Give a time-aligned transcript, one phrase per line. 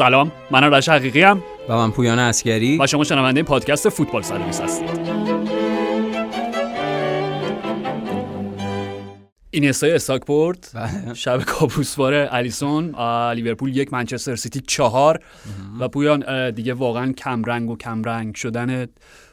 [0.00, 1.42] سلام من آرش حقیقی ام.
[1.68, 4.90] و من پویان اسکری و شما شنونده پادکست فوتبال سرویس هستید.
[9.50, 11.14] این استای استاکپورت بله.
[11.14, 12.94] شب کابوسوار الیسون
[13.34, 15.20] لیورپول یک منچستر سیتی چهار.
[15.80, 18.86] و پویان دیگه واقعا کمرنگ و کمرنگ شدن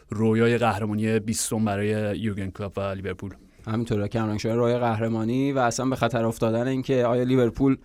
[0.09, 3.31] رویای قهرمانی بیستم برای یوگن کلوپ و لیورپول.
[3.68, 7.78] همینطوره کمرنگ شده روی قهرمانی و اصلا به خطر افتادن اینکه آیا لیورپول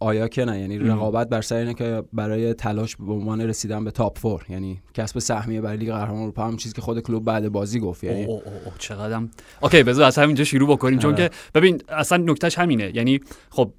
[0.00, 0.60] آیا که نه.
[0.60, 4.82] یعنی رقابت بر سر اینه که برای تلاش به عنوان رسیدن به top four یعنی
[4.94, 8.04] کسب سهمیه برای لیگ قهرمان اروپا هم چیزی که خود کلوپ بعد بازی گفت.
[8.04, 9.30] یعنی اوه اوه اوه چقدرم.
[9.60, 10.98] OK بذار از همینجا شروع بکنیم.
[10.98, 11.28] چون آره.
[11.28, 12.92] که ببین اصلا نکتهش همینه.
[12.94, 13.20] یعنی
[13.50, 13.72] خب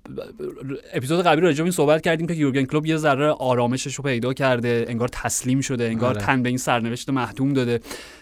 [0.93, 4.33] اپیزود قبلی راجع به این صحبت کردیم که یورگن کلوپ یه ذره آرامشش رو پیدا
[4.33, 6.21] کرده انگار تسلیم شده انگار آره.
[6.21, 7.79] تن به این سرنوشت محتوم داده.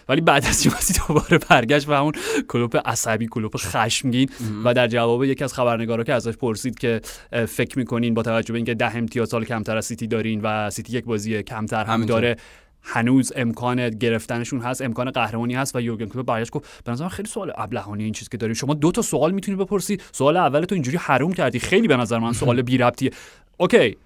[0.08, 2.12] ولی بعد از بازی دوباره برگشت و همون
[2.48, 4.28] کلوپ عصبی کلوپ خشمگین
[4.64, 7.00] و در جواب یکی از خبرنگارا که ازش پرسید که
[7.48, 10.98] فکر می‌کنین با توجه به اینکه ده امتیاز سال کمتر از سیتی دارین و سیتی
[10.98, 12.06] یک بازی کمتر هم.
[12.06, 12.36] داره
[12.84, 17.28] هنوز امکان گرفتنشون هست امکان قهرمانی هست و یورگن کلوپ برگشت گفت به نظر خیلی
[17.28, 20.74] سوال ابلهانه این چیز که داری شما دو تا سوال می‌تونی بپرسی سوال اول تو
[20.74, 23.10] اینجوری حروم کردی خیلی به نظر من سوال بی ربطیه
[23.56, 23.96] OK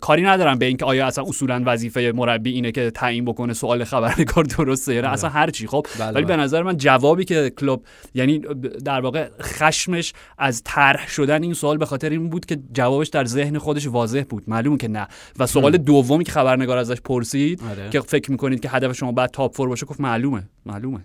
[0.00, 4.44] کاری ندارم به اینکه آیا اصلا اصولا وظیفه مربی اینه که تعیین بکنه سوال خبرنگار
[4.58, 5.08] درسته یا نه.
[5.08, 5.66] اصلا هر چی.
[5.66, 6.42] خب بله، ولی به بله.
[6.42, 8.38] نظر من جوابی که کلوپ یعنی
[8.84, 13.24] در واقع خشمش از طرح شدن این سوال به خاطر این بود که جوابش در
[13.24, 14.44] ذهن خودش واضح بود.
[14.46, 15.08] معلومه که نه.
[15.38, 17.90] و سوال دومی که خبرنگار ازش پرسید آره.
[17.90, 21.00] که فکر می‌کنید که هدف شما بعد تاپ فور باشه گفت معلومه معلومه.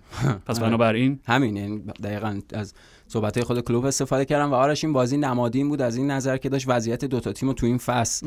[0.46, 0.68] پس آره.
[0.68, 2.74] بنابراین همین یعنی دقیقا از
[3.12, 6.48] صحبت خود کلوب استفاده کردم و آرش این بازی نمادین بود از این نظر که
[6.48, 8.26] داشت وضعیت دوتا تیم رو تو این فصل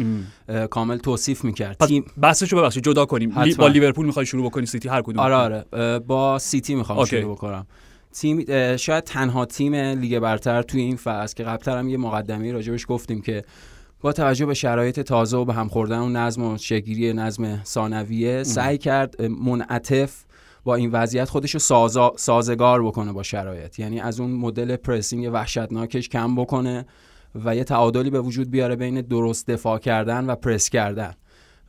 [0.69, 1.77] کامل توصیف می‌کرد.
[1.77, 3.31] تیم بحثشو ببخشید جدا کنیم.
[3.31, 3.55] حتما.
[3.57, 5.19] با لیورپول می‌خوای شروع بکنی سیتی هر کدوم.
[5.19, 5.99] آره آره.
[5.99, 7.05] با سیتی می‌خوام.
[7.05, 7.67] شروع بکنم.
[8.13, 8.45] تیم
[8.77, 13.21] شاید تنها تیم لیگ برتر توی این فصل که قبلتر هم یه مقدمه راجبش گفتیم
[13.21, 13.43] که
[14.01, 18.43] با توجه به شرایط تازه و به هم خوردن و نظم و شگیری نظم ثانویه
[18.43, 20.23] سعی کرد منعطف
[20.65, 23.79] با این وضعیت خودش رو سازا- سازگار بکنه با شرایط.
[23.79, 26.85] یعنی از اون مدل پرسینگ وحشتناکش کم بکنه
[27.45, 31.13] و یه تعادلی به وجود بیاره بین درست دفاع کردن و پرس کردن.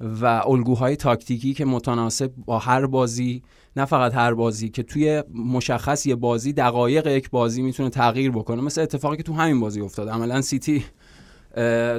[0.00, 3.42] و الگوهای تاکتیکی که متناسب با هر بازی
[3.76, 8.62] نه فقط هر بازی که توی مشخص یه بازی دقایق یک بازی می‌تونه تغییر بکنه.
[8.62, 10.08] مثل اتفاقی که تو همین بازی افتاد.
[10.08, 10.84] عملا سیتی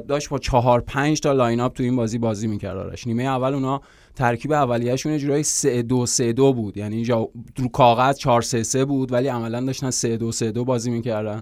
[0.08, 3.08] داشت با چهار پنج تا lineup تو این بازی بازی می‌کرد آرش.
[3.08, 3.82] نیمه اول اونا
[4.18, 6.78] ترکیب اولیه‌شون یه جورایی 3 2 3 2 بود.
[6.78, 10.66] یعنی جا رو کاغذ 4 3 3 بود ولی عملا داشتن 3 2 3 2
[10.66, 11.42] بازی می‌کردن.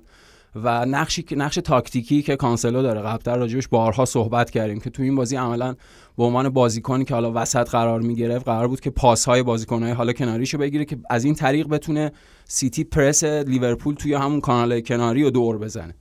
[0.64, 3.02] و نقشی که نقش تاکتیکی که کانسلو داره.
[3.02, 5.76] قبلتر راجبش بارها صحبت کردیم که تو این بازی عملا
[6.18, 10.14] به عنوان بازیکنی که حالا وسط قرار می‌گرفت قرار بود که پاس های بازیکنهای حالا
[10.14, 12.12] کناریشو بگیره که از این طریق بتونه
[12.46, 15.96] سیتی پرس لیورپول توی همون کانال کناری رو دور بزنه.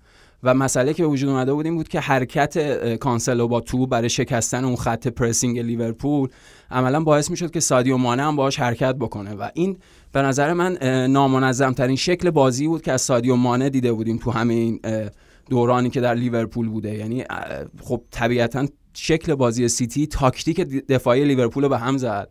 [0.45, 4.09] و مسئله که به وجود اومده بود این بود که حرکت کانسلو با تو برای
[4.09, 6.29] شکستن اون خط pressing لیورپول
[6.71, 9.77] عملا باعث می‌شد که سادیو مانه هم باهاش حرکت بکنه و این
[10.13, 14.31] به نظر من نامنظم ترین شکل بازی بود که از سادیو مانه دیده بودیم تو
[14.31, 14.81] همه این
[15.51, 16.95] دورانی که در لیورپول بوده.
[16.95, 17.25] یعنی
[17.83, 22.29] خب طبیعتا شکل بازی سیتی تاکتیک دفاعی لیورپول رو به هم زد.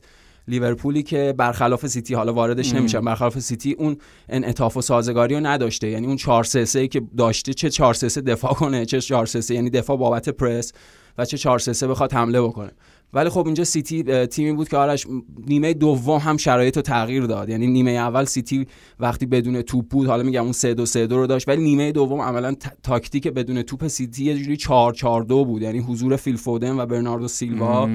[0.48, 3.98] لیورپولی که برخلاف سیتی حالا واردش نمیشم برخلاف سیتی اون
[4.30, 5.90] انعطاف و سازگاری رو نداشته.
[5.90, 9.26] یعنی اون 4 3 3 که داشته چه 4 3 3 دفاع کنه چه 4
[9.26, 10.74] 3 3 یعنی دفاع بابت پرس
[11.18, 12.72] و چه 4 3 3 بخواد حمله بکنه.
[13.14, 15.08] ولی خب اینجا سیتی تیمی بود که آرش
[15.48, 17.50] نیمه دوم هم شرایط رو تغییر داد.
[17.50, 18.68] یعنی نیمه اول سیتی
[19.00, 21.92] وقتی بدون توپ بود حالا میگم اون 3 2 3 2 رو داشت ولی نیمه
[21.92, 25.62] دوم عملا تاکتیک بدون توپ سیتی یه جوری 4 4 2 بود.
[25.62, 27.90] یعنی حضور فیل فودن و برناردو سیلوا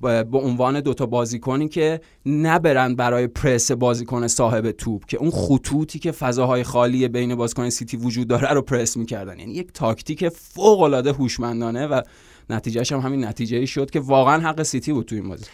[0.00, 5.98] با به عنوان دوتا بازیکنی که نبرن برای پرس بازیکن صاحب توپ که اون خطوطی
[5.98, 9.38] که فضاهای خالی بین بازیکن سیتی وجود داره رو پرس می‌کردن.
[9.38, 12.00] یعنی یک تاکتیک فوق العاده هوشمندانه و
[12.50, 15.44] نتیجهش هم همین نتیجه شد که واقعا حق سیتی بود تو این بازی.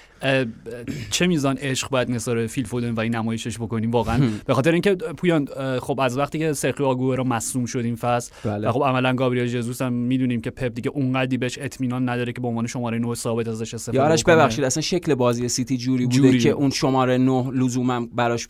[1.10, 4.94] چه میزان عشق باید نثار فیل فودن و این نمایشش بکنیم واقعا به خاطر اینکه
[4.94, 5.48] پویان
[5.80, 8.68] خب از وقتی که سرخیو آگوئرو مصدوم شد این فصل بله.
[8.68, 12.40] و خب عملا گابریل ژزوس هم می‌دونیم که پپ دیگه اونقدی بهش اطمینان نداره که
[12.40, 14.36] به عنوان شماره 9 ثابت ازش استفاده یارش بکنه.
[14.36, 16.38] ببخشید اصلا شکل بازی سیتی جوری بوده جوری.
[16.38, 18.48] که اون شماره نه لزوما براش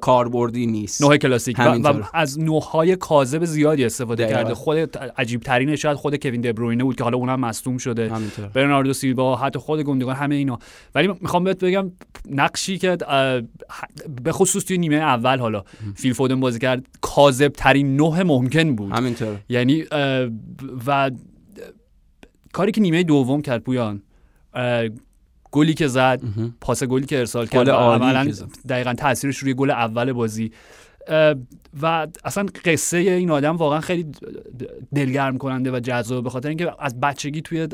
[0.00, 2.02] کاربردی نیست نوع کلاسیک و, و.
[2.14, 4.28] از نوعهای کاذب زیادی استفاده.
[4.28, 8.10] کرده خود عجیب ترین شاید خود کوین دبروینه بود که حالا اونم مصدوم شده
[8.54, 10.58] برناردو سیلوا حتی خود گوندوگان همه اینا
[10.94, 11.92] ولی می‌خوام بهت بگم
[12.30, 12.98] نقشی که
[14.22, 15.64] به خصوص توی نیمه اول حالا
[15.94, 18.92] فیل فودن بازی کرد کاذب ترین نوع ممکن بود.
[18.92, 19.36] همینطور.
[19.48, 19.84] یعنی
[20.86, 21.10] و
[22.52, 24.02] کاری که نیمه دوم کرد پویان
[25.52, 26.22] گلی که زد
[26.60, 28.48] پاس گلی که ارسال کرد عملاً زد.
[28.68, 30.52] دقیقا تاثیرش روی گل اول بازی.
[31.82, 34.06] و اصلا قصه این آدم واقعا خیلی
[34.94, 37.68] دلگرم کننده و جذاب به خاطر اینکه از بچگی توی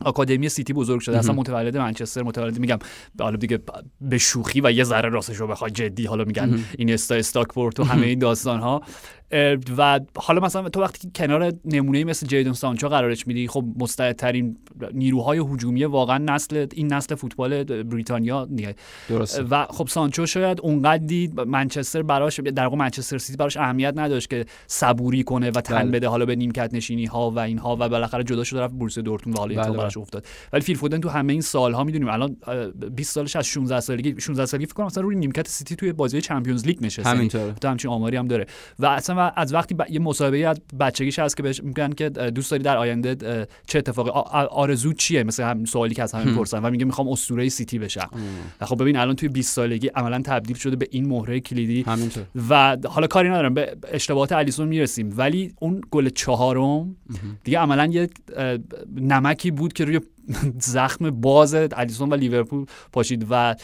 [0.00, 2.78] آکادمی سیتی بزرگ شده اصلا متولد منچستر متولد میگم
[3.20, 3.58] حالا دیگه
[4.00, 7.84] به شوخی و یه ذره راستش رو بخوای جدی حالا میگن این استا استاکپورته و
[7.84, 8.82] همه این داستان ها
[9.76, 14.56] و حالا مثلا تو وقتی کنار نمونه مثل جیدون سانچو قرارش میدی خب مستعدترین
[14.92, 18.48] نیروهای هجومی واقعا نسل این نسل فوتبال بریتانیا
[19.08, 19.42] درسته.
[19.42, 24.46] و خب سانچو شاید اونقدی منچستر براش در واقع منچستر سیتی براش اهمیت نداشت که
[24.66, 25.90] صبوری کنه و تن بله.
[25.90, 29.36] بده حالا به نیمکت نشینی ها و اینها و بالاخره جدا شد رفت بورس دورتموند
[29.36, 29.76] و حالا بله.
[29.76, 30.26] براش افتاد.
[30.52, 32.36] ولی فیل فودن تو همه این سالها می‌دونیم الان
[32.96, 36.20] 20 سالش از 16 سالگی 16 سالگی فکر کنم مثلا روی نیمکت سیتی توی بازی
[36.20, 37.08] چمپیونز لیگ نشسته.
[37.08, 37.52] همینطوره.
[37.52, 38.46] تو همچین آماری هم داره.
[38.78, 39.82] و اصلا از وقتی ب...
[39.90, 44.10] یه مصاحبه از بچگیش هست که بهش میگن که دوست داری در آینده چه اتفاقی
[44.50, 48.10] آرزو چیه؟ مثل هم سوالی که از همه می‌پرسن و میگه می‌خوام اسطوره سیتی بشم.
[48.60, 52.24] و خب ببین الان توی 20 سالگی عملا تبدیل شده به این مهره کلیدی همینطور.
[52.50, 55.14] و حالا کاری ندارم به اشتباهات الیسون می‌رسیم.
[55.16, 56.96] ولی اون گل چهارم
[57.44, 58.08] دیگه عملا یه
[58.96, 60.00] نمکی بود که روی
[60.60, 63.56] زخم باز الیسون و لیورپول پاشید و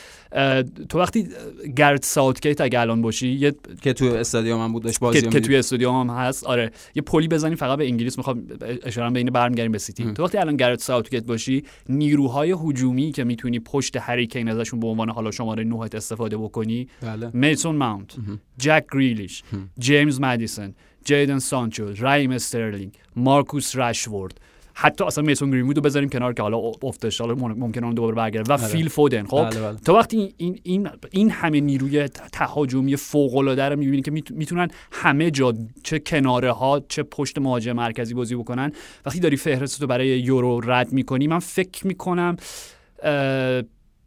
[0.89, 1.29] تو وقتی
[1.77, 5.41] گرت ساوتگیت اگه الان باشی یه که تو استادیوم هم بود داشت بازی که, که
[5.41, 6.71] توی استادیوم هم هست آره.
[6.95, 8.43] یه پلی بزنیم فقط به انگلیس می‌خوام
[8.83, 10.13] اشاره به این برمیگردیم به سیتی.
[10.13, 15.11] تو وقتی الان گرت ساوتگیت باشی نیروهای هجومی که می‌تونی پشت هریکین ازشون به عنوان
[15.11, 17.31] حالا شماره 9 استفاده بکنی بله.
[17.33, 18.17] میسون ماونت
[18.59, 19.43] جک گریلیش
[19.79, 20.75] جیمز مدیسون
[21.05, 24.41] جیدن سانچو رحیم استرلینگ مارکوس رشورد
[24.83, 28.55] حتی اصلا میسون گرینوود رو بذاریم کنار که حالا افتش حالا ممکنه اون دوباره برگرده
[28.55, 28.67] و بله.
[28.67, 29.79] فیل فودن خب بله بله.
[29.79, 35.31] تو وقتی این این این همه نیروی تهاجمی فوق العاده رو می‌بینی که می‌تونن همه
[35.31, 38.73] جا چه کناره ها چه پشت مهاجم مرکزی بازی بکنن
[39.07, 42.37] وقتی داری فهرست رو برای یورو رد می‌کنی من فکر می‌کنم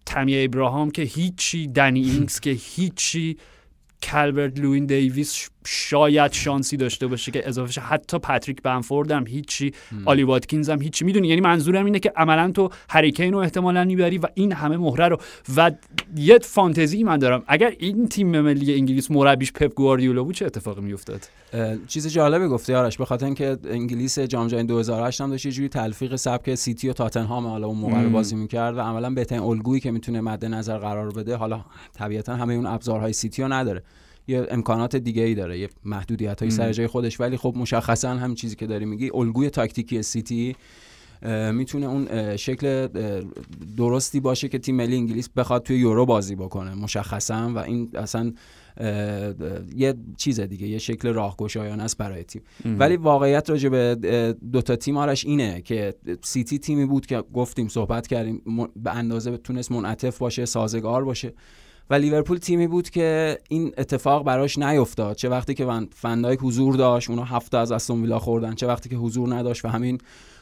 [0.06, 3.38] تامی ابراهام که هیچی دنی اینکس که هیچی
[4.04, 9.74] کلورت لوین دیویس شاید شانسی داشته باشه که اضافه حتی پاتریک بنفورد هم هیچی
[10.06, 11.06] آلی واتکینز هم هیچی.
[11.06, 15.07] می‌دونی یعنی منظورم اینه که عملا تو هریکین رو احتمالا می‌بری و این همه مهره
[15.07, 15.18] رو.
[15.57, 15.71] و
[16.15, 17.44] یه فانتزی من دارم.
[17.48, 21.30] اگر این تیم ملی انگلیس مربیش پپ گواردیولا بود چه اتفاقی میافتاد؟
[21.88, 25.69] چیز جالبی گفتی آرش به خاطر اینکه انگلیس جام جهانی 2018 هم داشت یه جوری
[25.69, 29.92] تلفیق سبک سیتی و تاتنهام حالا اون موقع بازی می‌کرد و عملا بهترین الگویی که
[29.92, 33.83] می‌تونه مد نظر قرار بده حالا طبیعتا همه اون ابزارهای سیتی رو نداره.
[34.28, 37.20] یه امکانات دیگه ای داره یه محدودیت های سر جای خودش.
[37.20, 40.56] ولی خب مشخصا هم چیزی که داری میگی الگوی تاکتیکی سیتی
[41.52, 42.88] می‌تونه اون شکل
[43.78, 47.52] درستی باشه که تیم ملی انگلیس بخواد توی یورو بازی بکنه مشخصا.
[47.56, 48.34] و این اصلا
[49.75, 52.42] یه چیز دیگه یه شکل راهگشایانه است برای تیم.
[52.66, 58.08] ولی واقعیت راجع به دوتا تیم آرش اینه که سیتی تیمی بود که گفتیم صحبت
[58.08, 58.42] کردیم
[58.76, 61.34] به اندازه تونست منعطف باشه سازگار باشه.
[61.89, 65.15] و لیورپول تیمی بود که این اتفاق براش نیفتاد.
[65.15, 68.56] چه وقتی که فندایک حضور داشت اونا هفته از استون ویلا خوردن.
[68.56, 69.97] چه وقتی که حضور نداشت و همین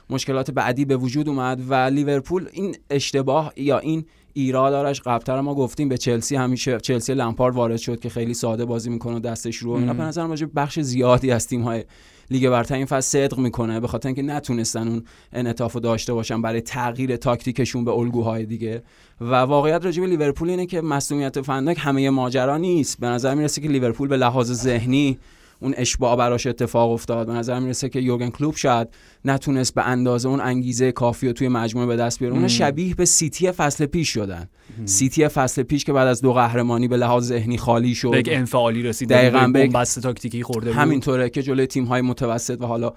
[0.10, 5.56] مشکلات بعدی به وجود اومد و لیورپول این اشتباه یا این ایراد دارش قبلتر ما
[5.56, 9.56] گفتیم به چلسی همیشه چلسی لمپارد وارد شد که خیلی ساده بازی می‌کنه و دستش
[9.56, 9.72] رو.
[9.72, 11.84] اینا به نظر بخش زیادی از تیم های
[12.32, 16.62] لیگ برتر این فصل صدق می‌کنه به خاطر اینکه نتونستن اون انعطاف داشته باشن برای
[16.62, 18.84] تغییر تاکتیکشون به الگوهای دیگه.
[19.22, 23.00] و واقعیت راجع به لیورپول اینه که مصدومیت فن دایک همه ماجرا نیست.
[23.00, 25.20] به نظر می‌رسه که لیورپول به لحاظ ذهنی
[25.62, 27.28] اون اشباع براش اتفاق افتاد.
[27.28, 28.88] به نظر می‌رسه که یورگن کلوپ شاید
[29.26, 32.36] نتونست به اندازه اون انگیزه کافی و توی مجموعه به دست بیاره.
[32.36, 34.50] اون شبیه به سیتی فصل پیش شدن.
[34.86, 38.12] سیتی فصل پیش که بعد از دو قهرمانی به لحاظ ذهنی خالی شد.
[38.12, 40.80] به انفعالی رسید دقیقاً به بن بست تاکتیکی خورده بود.
[40.80, 42.94] همینطوره که جلوی تیم های متوسط و حالا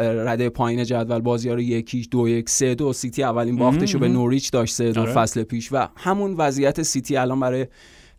[0.00, 2.92] رده پایین جدول بازی ها رو یکیش دو یک سه دو.
[2.92, 5.12] سیتی اولین باختش رو به نوریچ داشت سه دو آره.
[5.12, 7.66] فصل پیش و همون وضعیت سیتی الان برای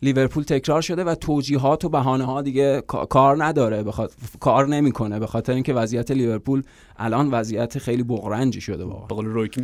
[0.02, 5.26] لیورپول تکرار شده و توجیهات و بهانه ها دیگه کار نداره بخاطر کار نمی‌کنه به
[5.26, 6.62] خاطر اینکه وضعیت لیورپول
[6.96, 9.06] الان وضعیت خیلی بغرنجی شده واقعا.
[9.06, 9.48] به قول روی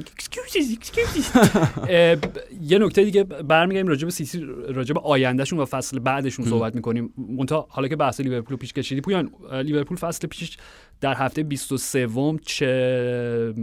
[2.62, 7.12] یه نکته دیگه برمیگردیم راجع به سیتی راجع به آیندهشون و فصل بعدشون صحبت می‌کنیم.
[7.16, 9.30] منتها حالا که بحث لیورپول پیش کشیدی پویان
[9.64, 10.56] لیورپول فصل پیش
[11.00, 12.08] در هفته 23
[12.46, 13.54] چه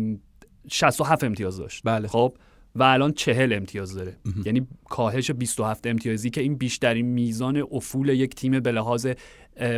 [0.68, 1.82] 67 امتیاز داشت.
[1.86, 2.08] بله.
[2.08, 2.34] خب؟
[2.76, 4.16] و الان چهل امتیاز داره.
[4.46, 9.08] یعنی کاهش 27 امتیازی که این بیشترین میزان افول یک تیم به لحاظ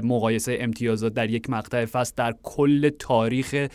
[0.04, 3.68] مقایسه امتیازات در یک مقطع فصل در کل تاریخ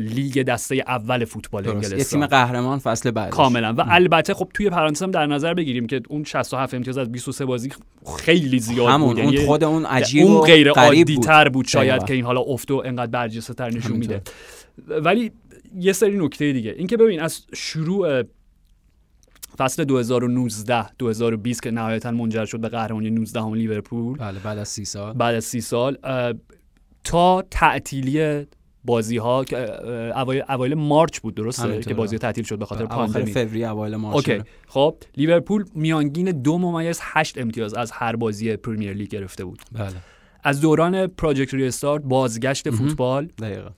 [0.00, 1.98] لیگ دسته اول فوتبال انگلستان.
[1.98, 3.74] یه تیم قهرمان فصل بعد کاملا.
[3.78, 7.44] و البته خب توی پرانتز هم در نظر بگیریم که اون 67 امتیاز از 23
[7.44, 7.72] بازی
[8.18, 9.20] خیلی زیاد همون بود.
[9.20, 11.24] اون یعنی خود اون عجیب اون غیر عادی بود.
[11.24, 14.22] تر بود شاید که این حالا افت و انقدر برجسته تر نشون میده.
[14.88, 15.32] ولی
[15.76, 16.74] یه سری نکته دیگه.
[16.78, 18.22] اینکه ببین از شروع
[19.58, 24.18] فصل 2019 2020 که نهایتا منجر شد به قهرمانی 19 هم لیورپول.
[24.18, 25.12] بله بعد از سی سال.
[25.12, 26.32] بعد از سی سال اه،
[27.04, 28.46] تا تعطیلی
[28.84, 29.56] بازی ها که
[30.18, 31.80] اوایل اوایل March بود درسته.
[31.80, 33.32] که بازی تعطیل شد به خاطر اواخر پاندمی.
[33.32, 38.92] فوریه اوایل March okay خب لیورپول میانگین دو ممیز هشت امتیاز از هر بازی پریمیر
[38.92, 39.62] لیگ گرفته بود.
[39.72, 39.92] بله.
[40.44, 43.70] از دوران Project Restart بازگشت فوتبال دقیقا.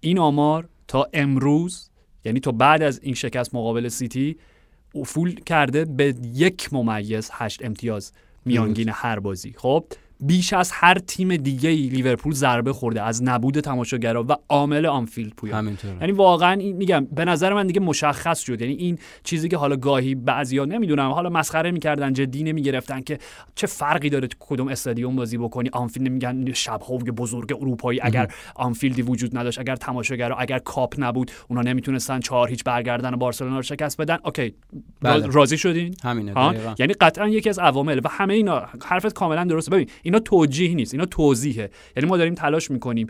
[0.00, 1.90] این آمار تا امروز
[2.24, 4.36] یعنی تا بعد از این شکست مقابل سیتی
[5.00, 8.12] افول کرده به یک ممیز هشت امتیاز
[8.44, 9.54] میانگین هر بازی.
[9.56, 9.84] خب
[10.20, 15.32] بیش از هر تیم دیگه ای لیورپول ضربه خورده از نبود تماشاگرها و عامل آنفیلد
[15.32, 15.56] پویا.
[15.56, 15.96] همینطوره.
[16.00, 18.60] یعنی واقعا این میگم به نظر من دیگه مشخص شد.
[18.60, 23.18] یعنی این چیزی که حالا گاهی بعضیا نمی‌دونم حالا مسخره می‌کردن جدی نمی‌گرفتن که
[23.54, 25.70] چه فرقی داره کدوم استادیوم بازی بکنی.
[25.72, 26.80] آنفیلد میگن شب
[27.16, 32.64] بزرگ اروپایی اگر آنفیلدی وجود نداشت اگر تماشاگرها اگر Kop نبود اونا نمی‌تونستن چهار هیچ
[32.64, 34.18] برگردن و بارسلونا رو شکست بدن.
[34.24, 34.54] okay
[35.00, 35.26] بله.
[35.26, 39.70] راضی شدین؟ همینه یعنی قطعا یکی از عوامل و همه اینا حرفت کاملا درسته.
[39.70, 41.70] ببین اینا توجیه نیست اینا توضیحه.
[41.96, 43.06] یعنی ما داریم تلاش می‌کنیم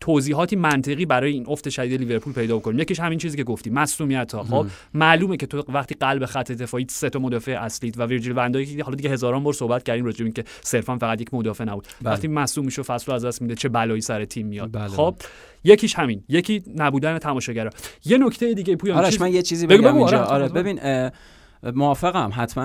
[0.00, 4.34] توضیحاتی منطقی برای این افت شدید لیورپول پیدا کنیم یکیش همین چیزی که گفتی مصدومیت
[4.34, 8.32] ها خب معلومه که تو وقتی قلب خط دفاعی سه تا مدافع اصلیت و ویرجیل
[8.36, 11.86] وندای حالا دیگه هزاران بار صحبت کردیم راجع به اینکه صرفا فقط یک مدافع نبود.
[12.02, 12.12] بله.
[12.12, 15.14] وقتی مصوم میشه فصل از دست میده چه بلایی سر تیم میاد بله، خب
[15.64, 16.24] یکیش همین.
[16.28, 17.70] یکی نبودن تماشاگرها
[18.04, 20.24] یه نکته دیگه پویان آرش چیز- من یه چیزی بگم اینجا.
[20.24, 20.48] آره، آره.
[20.52, 20.80] ببین
[21.74, 22.64] موافقم حتما.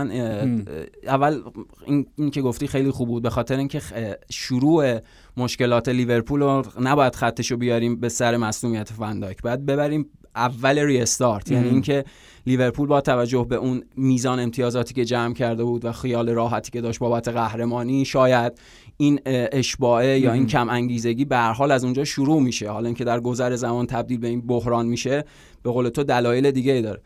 [1.08, 1.42] اول
[1.86, 3.82] این, این که گفتی خیلی خوب بود به خاطر اینکه
[4.30, 5.00] شروع
[5.38, 11.52] مشکلات لیورپول رو نباید خطش رو بیاریم به سر مصونیت فنداک بعد ببریم اول restart
[11.52, 11.70] یعنی.
[11.70, 12.04] اینکه
[12.48, 16.82] لیورپول با توجه به اون میزان امتیازاتی که جمع کرده بود و خیال راحتی که
[16.82, 18.54] داشت بابت قهرمانی شاید
[18.98, 20.48] این اشباعه یا این.
[20.48, 24.18] کم انگیزگی به هر حال از اونجا شروع میشه حالا اینکه در گذر زمان تبدیل
[24.18, 25.26] به این بحران میشه
[25.64, 27.02] به قول تو دلایل دیگه ای داره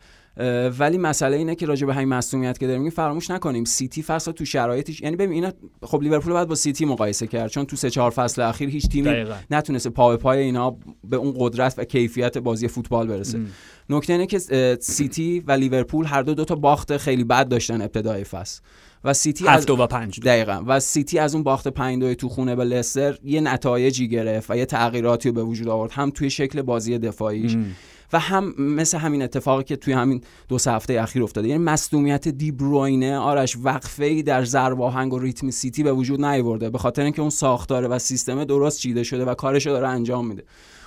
[0.78, 4.32] ولی مسئله اینه که راجع به همین مصدومیت که داریم میگیم فراموش نکنیم سیتی فصل
[4.32, 7.90] تو شرایطش یعنی ببین اینا خب لیورپول باید با سیتی مقایسه کرد چون تو سه
[7.90, 9.34] چهار فصل اخیر هیچ تیمی دقیقاً.
[9.50, 13.46] نتونسته پا به پای اینا به اون قدرت و کیفیت بازی فوتبال برسه ام.
[13.90, 14.38] نکته اینه که
[14.80, 18.60] سیتی و لیورپول هر دو دو تا باخت خیلی بد داشتن ابتدای فصل
[19.04, 20.26] و سیتی از دو و پنج دو.
[20.26, 24.50] دقیقا و سیتی از اون باخت 5 2 تو خونه به لستر یه نتایجی گرفت
[24.50, 27.74] و یه تغییراتی رو به وجود آورد هم توی شکل بازی دفاعیش ام.
[28.14, 31.48] و هم مثل همین اتفاقی که توی همین دو سه هفته اخیر افتاده.
[31.48, 36.24] یعنی مصدومیت دی بروینه آرش وقفه ای در ضرب آهنگ و ریتم سیتی به وجود
[36.24, 36.70] نیورده.
[36.70, 40.44] به خاطر اینکه اون ساختاره و سیستم درست چیده شده و کارش داره انجام میده.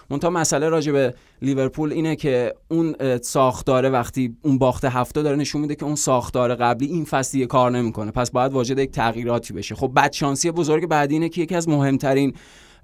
[0.10, 5.62] منتها مسئله راجع به لیورپول اینه که اون ساختاره وقتی اون باخت هفته داره نشون
[5.62, 8.12] میده که اون ساختار قبلی این فصل دیگه کار نمی‌کنه.
[8.12, 9.76] پس باید واجد یک تغییراتی بشه.
[9.76, 12.34] خب بدشانسی بزرگ بعدی اینه که یکی از مهمترین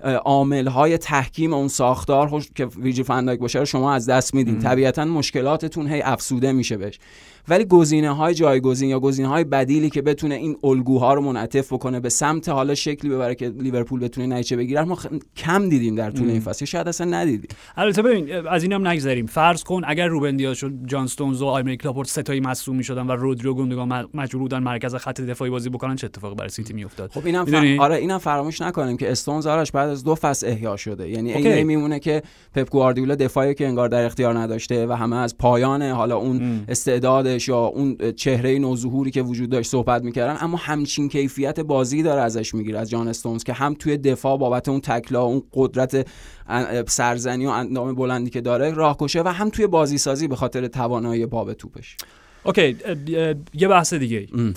[0.03, 4.59] عامل های تحکیم اون ساختار که ویجی فنداک باشه رو شما از دست میدین.
[4.59, 6.99] طبیعتا مشکلاتتون هی افسوده میشه بهش.
[7.47, 11.99] ولی گزینه های جایگزین یا گزینه های بدیلی که بتونه این الگوها رو منعطف بکنه
[11.99, 15.07] به سمت حالا شکلی ببره که لیورپول بتونه نتیجه بگیره ما خ...
[15.37, 19.63] کم دیدیم در طول این فصل شاید اصلا ندیدیم البته ببین از اینم نگذریم فرض
[19.63, 23.46] کن اگر روبن دیاز و جان استونز و آیمریک لاپورت سه‌تایی مصدوم می‌شدن و رودری
[23.46, 27.25] و گوندوگان مجبور بودن مرکز خط دفاعی بازی بکنن چه اتفاقی برای سیتی میافتاد خب
[27.25, 27.77] اینم؟ فر...
[27.79, 31.33] آره اینم فراموش نکنیم که استونز آرش بعد از دو فصل احیا شده یعنی.
[31.33, 32.23] این میمونه که
[32.55, 36.65] پپ گواردیولا دفاعی که انگار در اختیار نداشته و همه از پایان حالا اون ام.
[37.33, 42.21] استعدادش یا اون چهره نوظهوری که وجود داشت صحبت می‌کردن اما همچین کیفیت بازی داره
[42.21, 46.07] ازش می‌گیره از جان استونز که هم توی دفاع بابت اون تکلا اون قدرت
[46.87, 51.25] سرزنی و اندام بلندی که داره راهکشه و هم توی بازی سازی به خاطر توانایی
[51.25, 51.97] با توپش
[52.43, 52.75] okay
[53.53, 54.53] یه بحث دیگه ام.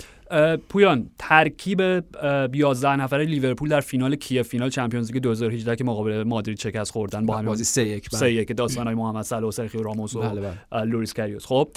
[0.69, 6.23] پویان ترکیب اه، 11 نفره لیورپول در فینال کیف فینال چمپیونز لیگ 2018 که مقابل
[6.23, 8.19] مادرید شکست خوردن با همین بازی سه یک بله.
[8.19, 10.83] سه یک داستانای محمد صلاح و سرخیو راموس و بله، بله.
[10.83, 11.69] لوریس کاریوس خب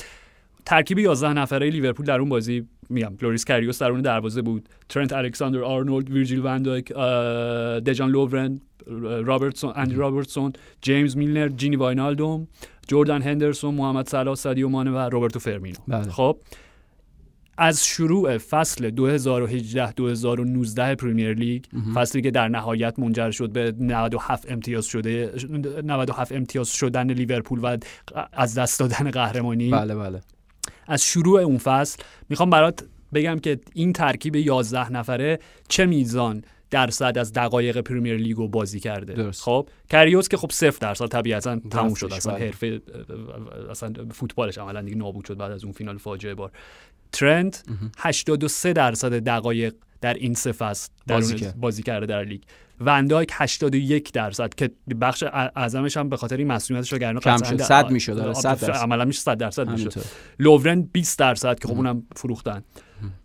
[0.67, 4.69] ترکیب 11 نفره لیورپول در اون بازی میگم لوریس کاریوس در اون دروازه بود.
[4.89, 8.61] ترنت الکساندر آرنولد ویرجیل وندایک اه، دژان لوورن
[9.25, 10.53] رابرتسون اندی رابرتسون
[10.83, 12.49] جیمز میلنر جینی واینالدوم
[12.89, 15.77] جردن هندرسون محمد صلاح سادیو مانه و روبرتو فرمینو.
[15.89, 16.11] بله.
[16.11, 16.39] خب
[17.59, 21.65] از شروع فصل 2018-2019 پریمیر لیگ
[21.95, 25.33] فصلی که در نهایت منجر شد به 97 امتیاز شده
[25.85, 27.77] 97 امتیاز شدن لیورپول و
[28.33, 29.71] از دست دادن قهرمانی.
[29.71, 30.21] بله بله.
[30.91, 37.19] از شروع اون فصل می‌خوام برات بگم که این ترکیب 11 نفره چه میزان درصد
[37.19, 39.43] از دقایق پریمیر لیگ رو بازی کرده درست.
[39.43, 42.45] خب کریوس که خب صفر درصد طبیعتا تموم شد اصلا بله.
[42.45, 42.81] حرفه
[43.71, 46.51] اصلا فوتبالش عملا دیگه نابود شد بعد از اون فینال فاجعه بار
[47.13, 47.65] ترنت
[47.99, 51.47] 83 درصد دقایق در این سه فصل بازی.
[51.57, 52.43] بازی کرده در لیگ.
[52.81, 57.57] وندایک 81 درصد که بخش اعظمش هم به خاطر این مسئولیتش وگرنه کم شد.
[57.57, 58.71] در- صد می‌شد، آره، آه، صد درصد.
[58.71, 60.03] عملا میشه 100 درصد همینطور.
[60.39, 62.63] لوورن 20 درصد که خب اونم فروختن.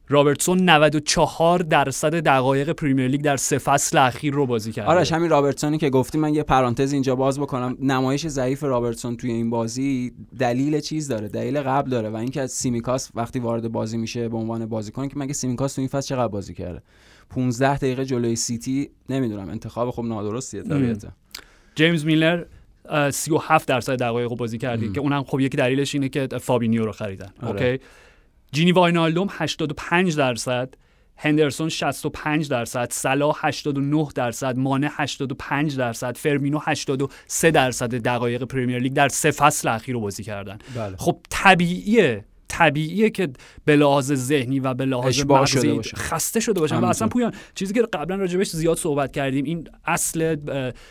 [0.09, 4.89] رابرتسون 94 درصد دقایق پریمیر لیگ در سه فصل اخیر رو بازی کرده.
[4.89, 7.77] آرش همین رابرتسونی که گفتی من یه پرانتز اینجا باز بکنم.
[7.81, 12.51] نمایش ضعیف رابرتسون توی این بازی دلیل چیز داره؟ دلیل قبل داره و اینکه از
[12.51, 16.27] سیمیکاس وقتی وارد بازی میشه به عنوان بازیکن که مگه سیمیکاس تو این فصل چقدر
[16.27, 16.81] بازی کرده؟
[17.29, 21.07] 15 دقیقه جلوی سیتی نمی‌دونم انتخاب خب نادرستیه طبیعتا.
[21.75, 22.43] جیمز میلنر
[22.89, 26.85] اه، 37 درصد دقایق رو بازی کرده که اونم خب یکی دلیلش اینه که فابینیو
[26.85, 27.29] رو خریدن.
[27.41, 27.51] آره.
[27.51, 27.83] okay؟
[28.55, 30.73] جینی واینالدوم 85 درصد
[31.17, 38.93] هندرسون 65 درصد صلاح 89 درصد مانه 85 درصد فرمینو 83 درصد دقایق پریمیر لیگ
[38.93, 40.95] در سه فصل اخیر رو بازی کردن بله.
[40.97, 43.29] خب طبیعیه طبیعیه که
[43.65, 45.81] به لحاظ ذهنی و به لحاظ مغزی.
[45.95, 46.85] خسته شده باشن و.
[46.85, 50.35] اصلا پویان چیزی که قبلا راجبش زیاد صحبت کردیم این اصل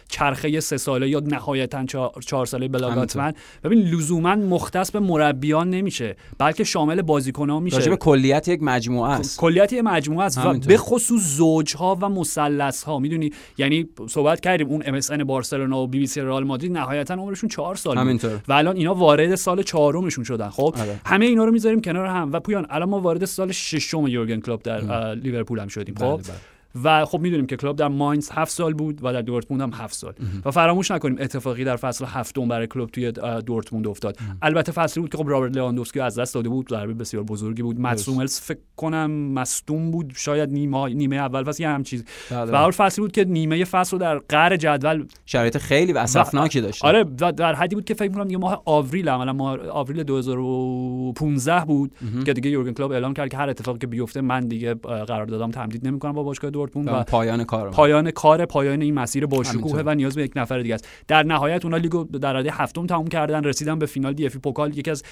[0.09, 1.85] چرخه سه ساله یا نهایتا
[2.27, 3.33] چهار, ساله بلاگاتمن
[3.65, 9.11] ببین لزوما مختص به مربیان نمیشه بلکه شامل بازیکنان میشه راجع به کلیت یک مجموعه
[9.11, 10.59] است کلیت یه مجموعه است و.
[10.59, 15.99] به خصوص زوجها و مثلث ها می‌دونی یعنی صحبت کردیم اون MSN بارسلونا و بی
[15.99, 18.01] بی سی رئال مادرید نهایتا عمرشون چهار سال بود.
[18.03, 18.41] همینطور.
[18.49, 21.01] و الان اینا وارد سال چهارمشون شدن خب آره.
[21.07, 22.33] همه اینا رو می‌ذاریم کنار هم.
[22.33, 25.95] و پویان الان ما وارد سال ششم یورگن کلوپ در لیورپول هم شدیم.
[25.95, 26.54] خب؟ بله، بله.
[26.85, 29.95] و خب می‌دونیم که کلوپ در ماینز هفت سال بود و در دورتموند هم هفت
[29.95, 30.13] سال.
[30.45, 33.13] و فراموش نکنیم اتفاقی در فصل هفتم برای کلوپ توی
[33.47, 34.19] دورتموند افتاد.
[34.43, 37.81] البته فصلی بود که خب رابرت لواندوفسکی از دست داده بود ضربه بسیار بزرگی بود.
[37.81, 38.05] مت درست.
[38.05, 42.05] هوملز فکر کنم مصدوم بود شاید نیمه نیمه اول فصل یه هم چیز.
[42.31, 46.61] بله، و حال فصلی بود که نیمه فصل رو در قعر جدول شرایط خیلی اسفناکی
[46.61, 51.65] داشت آره در حدی بود که فکر می‌کنم دیگه ماه آوریل عملا ماه آوریل 2015
[51.65, 51.93] بود
[52.27, 55.51] که دیگه یورگن کلوپ اعلام کرد که هر اتفاقی که بیفته من دیگه اه، قراردادم
[55.51, 59.61] تمدید نمی‌کنم با باشگاه دورتموند و پایان کار پایان کار پایان این مسیر با شکوه
[59.61, 59.83] همینطور.
[59.83, 63.07] و نیاز به یک نفر دیگه است در نهایت اونا لیگو در رده هفتم تموم
[63.07, 65.03] کردن رسیدن به فینال دی اف پوکال یکی از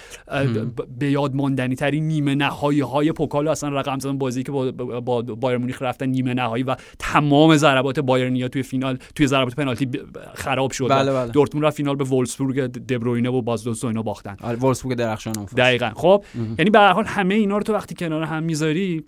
[0.98, 5.22] به یاد ماندنی ترین نیمه نهایی های پوکال اصلا رقم زدن بازی که با, با
[5.22, 9.88] بایر مونیخ رفتن نیمه نهایی و تمام ضربات بایرنیا توی فینال توی ضربات پنالتی
[10.34, 11.30] خراب شد بله، بله.
[11.30, 15.32] دورتموند رفت فینال به وولسبورگ دبروینه و بازدوست و اینا باختن آره وولفسبورگ درخشان.
[15.56, 16.24] دقیقا خب
[16.58, 19.04] یعنی به هر حال همه اینا رو تو وقتی کنار هم می‌ذاری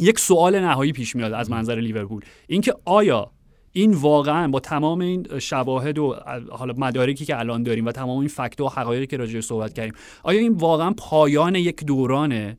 [0.00, 2.22] یک سوال نهایی پیش میاد از منظر لیورپول.
[2.46, 3.30] اینکه آیا
[3.72, 6.16] این واقعا با تمام این شواهد و
[6.50, 9.94] حالا مدارکی که الان داریم و تمام این فکت و حقایقی که راجعش صحبت کردیم
[10.22, 12.58] آیا این واقعا پایان یک دورانه؟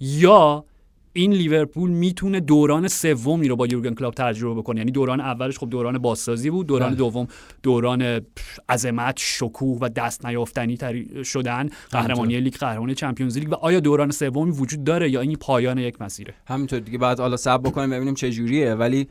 [0.00, 0.64] یا
[1.12, 4.78] این لیورپول می‌تونه دوران سومی رو با یورگن کلوپ تجربه بکنه.
[4.78, 6.96] یعنی دوران اولش خب دوران بازسازی بود دوران بله.
[6.96, 7.26] دوم
[7.62, 8.20] دوران
[8.68, 13.52] عظمت شکوه و دست نیافتنی تری شدن قهرمانی لیگ قهرمانی چمپیونز لیگ.
[13.52, 17.36] و آیا دوران سومی وجود داره یا این پایان یک مسیره؟ همینطور دیگه بعد حالا
[17.36, 18.74] صبر بکنیم ببینیم چه جوریه.
[18.74, 19.08] ولی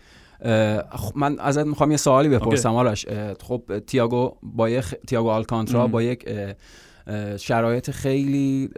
[0.92, 3.06] خب من ازت می‌خوام یه سوالی بپرسم آرش.
[3.42, 5.88] خب تییاگو با یک تییاگو آلکانترا.
[5.88, 6.26] با یک
[7.38, 8.70] شرایط خیلی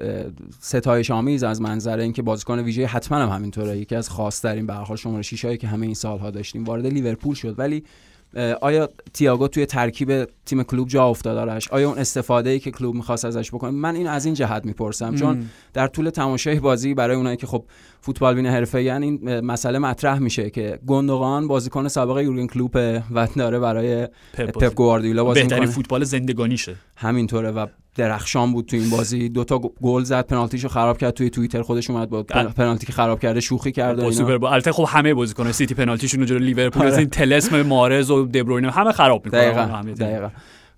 [0.60, 3.78] ستایش آمیز از منظر اینکه بازیکن ویژه حتما هم همینطوره.
[3.78, 7.36] یکی از خاصترین به حال شماره 6 هایی که همه این سالها داشتیم وارد لیورپول
[7.36, 7.60] شد.
[7.60, 7.84] ولی
[8.62, 12.96] آیا تییاگو توی ترکیب تیم کلوب جا افتاد آرش؟ آیا اون استفاده ای که کلوب
[12.96, 15.16] می‌خواست ازش بکنه؟ من این از این جهت می‌پرسم.
[15.16, 15.46] چون.
[15.74, 17.66] در طول تماشای بازی برای اونایی که خب
[18.02, 23.28] فوتبال بین حرفه‌ای این اه، مسئله مطرح میشه که گوندوغان بازیکن سابق یورگن کلوپ و
[23.36, 26.76] داره برای پپ گواردیولا بازی بهترین فوتبال زندگانیشه.
[26.98, 29.30] همینطوره و درخشان بود تو این بازی.
[29.30, 33.20] دوتا گل زد پنالتیشو خراب کرد توی توییتر خودش اومد با پن- پنالتی که خراب
[33.20, 34.18] کرده شوخی کرد و با اینا.
[34.18, 34.50] Super Bowl.
[34.50, 36.92] البته خب همه بازیکن سیتی پنالتیشون رو جلوی لیورپول آره.
[36.92, 39.40] از این طلسم محرز و دبروینه همه خراب می‌کنن.
[39.40, 40.30] دقیقا دقیقا.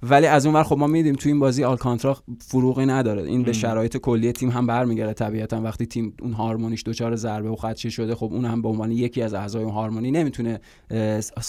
[0.04, 3.23] ولی از اون ور خب ما میدیم تو این بازی آلکانترا فروغی نداره.
[3.23, 3.54] این به.
[3.54, 5.62] شرایط کلی تیم هم برمی‌گرده طبیعتا.
[5.62, 9.21] وقتی تیم اون هارمونیش دچار ضربه و خدشه شده خب اون هم به عنوان یکی
[9.21, 10.60] از اعضای اون هارمونی نمی‌تونه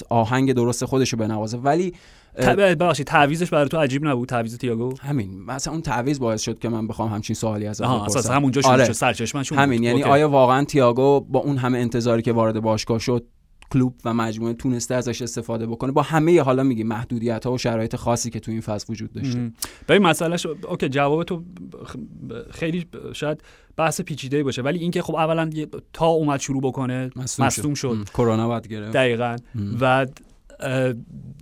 [0.09, 1.59] آهنگ درست خودش رو بنوازه.
[1.59, 1.93] ولی
[2.37, 6.69] ببخشید تعویضش برای تو عجیب نبود تعویض تییاگو همین مثلا اون تعویض باعث شد که
[6.69, 8.85] من بخوام همچین سوالی از آها اساسا همونجا شروع آره.
[8.85, 9.83] شد سرچشمه‌شون همین.
[9.83, 10.11] یعنی okay.
[10.11, 13.25] آیا واقعا تییاگو با اون همه انتظاری که وارد باشگاه شد
[13.73, 17.97] کلوپ و مجموعه تونسته ازش استفاده بکنه با همه حالا میگی محدودیت ها و شرایط
[17.97, 19.53] خاصی که تو این فصل وجود داشته.
[19.89, 21.43] ببین مسئله‌ش okay جواب تو
[22.51, 23.43] خیلی شاید
[23.77, 25.51] بحث پیچیده باشه ولی اینکه خب اولا
[25.93, 27.97] تا اومد شروع بکنه مصدوم شد.
[28.15, 29.37] کرونا بعد گرفت دقیقا.
[29.81, 30.07] و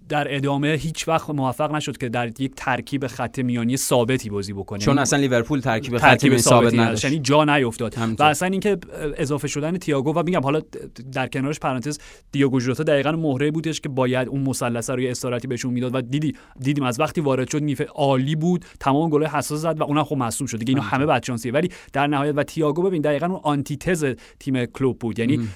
[0.09, 4.79] در ادامه هیچ وقت موفق نشد که در یک ترکیب خط میانی ثابتی بازی بکنه.
[4.79, 7.05] چون اصلا لیورپول ترکیب خط میانی ثابت نداشت.
[7.05, 7.95] یعنی جا نیافتاد.
[8.19, 8.77] و اصلا اینکه
[9.17, 10.61] اضافه شدن تییاگو و میگم حالا
[11.13, 11.99] در کنارش پرانتز
[12.33, 16.33] دیاگو ژوتا دقیقا مهره بودش که باید اون مثلث رو استراتی بهشون می‌داد و دیدی
[16.61, 20.17] دیدیم از وقتی وارد شد نیف عالی بود تمام گل حساس زد و اونم خب
[20.17, 20.59] مصدوم شد.
[20.59, 24.05] دیگه اینا همه بچانسیه ولی در نهایت و تییاگو ببین دقیقا اون آنتیتز
[24.41, 25.19] تیم کلوپ بود.
[25.19, 25.49] یعنی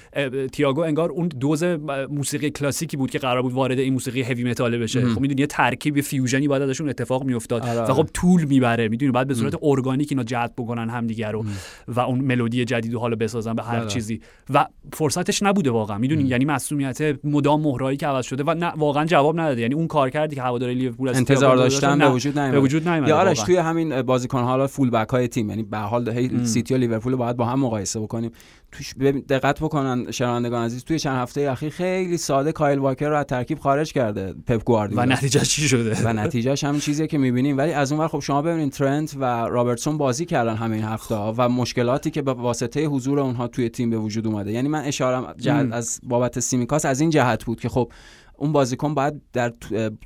[0.51, 1.63] تییاگو انگار اون دوز
[2.09, 5.05] موسیقی کلاسیکی بود که قرار بود وارد این موسیقی heavy metal بشه.
[5.05, 7.61] خب می‌دونی یه ترکیب fusion ی باید ازشون اتفاق میافتاد.
[7.61, 7.93] آره، و آره.
[7.93, 8.87] خب طول می‌بره.
[8.87, 11.45] می‌دونی بعد به صورت ارگانیک اینا جذب بکنن همدیگه رو
[11.87, 13.87] و اون ملودی جدید رو حالا بسازن به هر بله.
[13.87, 14.21] چیزی.
[14.53, 15.97] و فرصتش نبوده واقعا.
[15.97, 19.61] می‌دونی؟ یعنی مسئولیت مدام مهره‌هایی که عوض شده و نه واقعا جواب نداده.
[19.61, 22.53] یعنی اون کارکردی که هواداری لیورپول انتظار داشتن به وجود نیومد.
[22.53, 23.33] به وجود نیومده یا.
[23.33, 27.11] توی همین بازیکن حالا full back های تیم یعنی به هر حال سیتی و لیورپول
[27.11, 28.31] رو باید با هم مقایسه بکنیم.
[28.71, 28.93] توش
[29.29, 33.59] دقت بکنن شنوندگان عزیز توی چند هفته اخیر خیلی ساده کایل واکر رو از ترکیب
[33.59, 35.03] خارج کرده پپ گواردیولا.
[35.03, 37.57] و نتیجه چی شده؟ و نتیجهش همین چیزیه که می‌بینیم.
[37.57, 41.33] ولی از اون ور خب شما ببینید ترنت و رابرتسون بازی کردن همین هفته ها
[41.37, 44.51] و مشکلاتی که به واسطه حضور اونها توی تیم به وجود اومده.
[44.51, 45.35] یعنی من اشارم.
[45.71, 47.91] از بابت سیمیکاس از این جهت بود که خب
[48.39, 49.53] اون بازیکن باید در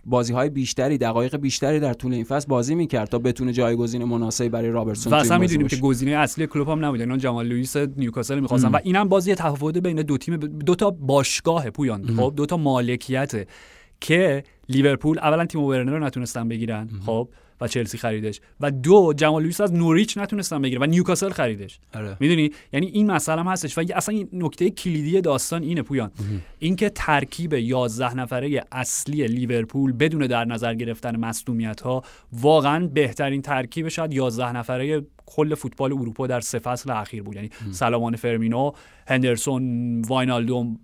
[0.05, 4.49] بازی های بیشتری دقایق بیشتری در طول این فصل بازی می‌کرد تا بتونه جایگزین مناسبی
[4.49, 5.75] برای رابرتسون و اصلا می‌دونیم که.
[5.75, 8.67] گزینه اصلی کلوپ هم نبود اینا جمال لوئیس نیوکاسل می‌خواستن.
[8.67, 13.47] و اینم بازی تفاوت بین دو تیم دو تا باشگاه پویان خب؟ دو تا مالکیت
[14.01, 17.29] که لیورپول اولا تیمو ورنر رو نتونستن بگیرن خب؟
[17.63, 18.41] و چلسی خریدش.
[18.59, 21.79] و دو جمال لوئیس از نوریچ نتونستن بگیرن و نیوکاسل خریدش.
[21.95, 22.17] آره.
[22.19, 23.77] می‌دونی؟ یعنی این مسئله هم هستش.
[23.77, 26.11] و اصلا این نکته کلیدی داستان اینه پویان.
[26.59, 33.87] اینکه ترکیب 11 نفره اصلی لیورپول بدون در نظر گرفتن مصدومیت ها واقعا بهترین ترکیب
[33.87, 37.35] شاید 11 نفره کل فوتبال اروپا در سه فصل اخیر بود.
[37.35, 38.71] یعنی صلاح مانه فیرمینو
[39.07, 40.79] هندرسون واینالدوم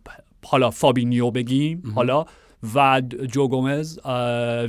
[0.45, 2.25] حالا فابینیو بگیم حالا
[2.75, 3.99] و جو گومز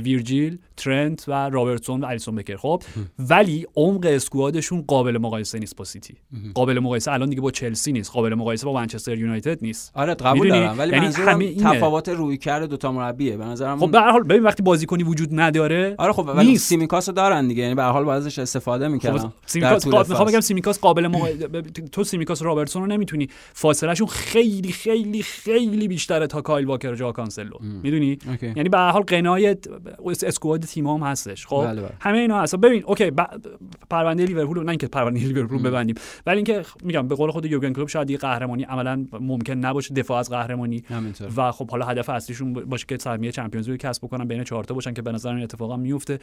[0.03, 2.55] ویرجیل ترنت و رابرتسون و الیسون بکر.
[2.55, 2.83] خب
[3.19, 6.15] ولی عمق squad شون قابل مقایسه نیست با سیتی.
[6.53, 8.11] قابل مقایسه الان دیگه با چلسی نیست.
[8.11, 9.91] قابل مقایسه با منچستر یونایتد نیست.
[9.95, 11.53] آره قبول؟ دارم ولی یعنی منظورم.
[11.53, 13.37] تفاوت رویکرد دوتا مربیه.
[13.37, 16.57] به نظرم خب به هر حال ببین وقتی بازیکنی وجود نداره آره خب ولی.
[16.57, 17.63] سیمیکاس دارن دیگه.
[17.63, 20.09] یعنی به هر حال باید ازش استفاده می‌کردن خب سیمیکاس.
[20.09, 21.27] می‌خوام بگم سیمیکاس قابل مقا...
[21.91, 23.29] تو سیمیکاس و رابرتسون رو نمی‌تونی.
[23.53, 28.17] فاصلهشون خیلی خیلی خیلی بیشتره تا کایل واکر و ژائو کانسلو می‌دونی.
[28.41, 29.55] یعنی به هر حال غنای
[30.23, 31.91] squad تیم هم هستش خب؟ بله، بله.
[31.99, 32.55] همه اینا هست.
[32.55, 33.21] ببین okay ب...
[33.89, 37.87] پرونده لیورپول نه اینکه پرونده لیورپول ببندیم ولی اینکه میگم به قول خود یورگن کلوپ
[37.87, 40.83] شاید قهرمانی عملا ممکن نباشه دفاع از قهرمانی.
[40.89, 41.31] همینطور.
[41.37, 44.73] و خب حالا هدف اصلیشون باشه که سهمیه Champions League کسب بکنن بین چهار تا
[44.73, 46.19] باشن که به نظر این اتفاقا میفته.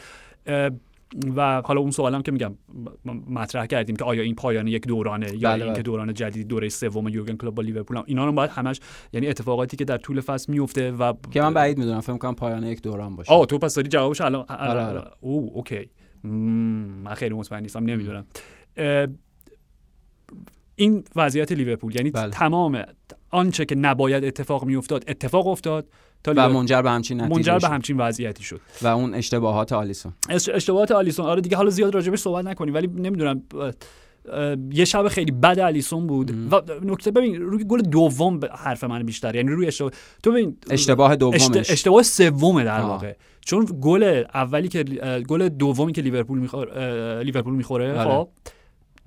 [1.36, 2.54] و حالا اون سوالم که میگم
[3.30, 5.82] مطرح کردیم که آیا این پایان یک دورانه یا بله، اینکه بله.
[5.82, 8.02] دوران جدید دوره سوم یورگن کلوب با لیورپول.
[8.06, 8.80] اینا رو باید همش
[9.12, 12.62] یعنی اتفاقاتی که در طول فصل میفته و که من بعید می‌دونم فکر کنم پایان
[12.62, 15.04] یک دوران باشه آه تو پس داری جوابش الان آره، آره.
[15.20, 15.90] او اوکی
[16.24, 18.26] من خیلی مطمئن نیستم نمی‌دونم
[20.76, 22.30] این وضعیت لیورپول یعنی بله.
[22.30, 22.82] تمام
[23.30, 25.90] آنچه که نباید اتفاق میافتاد اتفاق افتاد تا
[26.26, 27.74] و منجر به همچین نتیجه منجر به.
[27.74, 28.60] همچین وضعیتی شد.
[28.82, 30.12] و اون اشتباهات آلیسون.
[30.28, 31.26] اش- اشتباهات آلیسون.
[31.26, 33.42] آره دیگه حالا زیاد راجبش صحبت نکنیم ولی نمی‌دونم
[34.72, 36.52] یه شب خیلی بد آلیسون بود.
[36.52, 39.90] و نکته ببین روی گل دوم حرف من بیشتر یعنی روی اشتباه
[40.22, 41.42] تو ببین اشتباه دومش.
[41.42, 42.88] اشت- اشتباه سومه در آه.
[42.88, 43.12] واقع.
[43.40, 44.82] چون گل اولی که
[45.28, 48.04] گل دومی که لیورپول می‌خوره لیورپول می‌خوره آره.
[48.10, 48.28] خب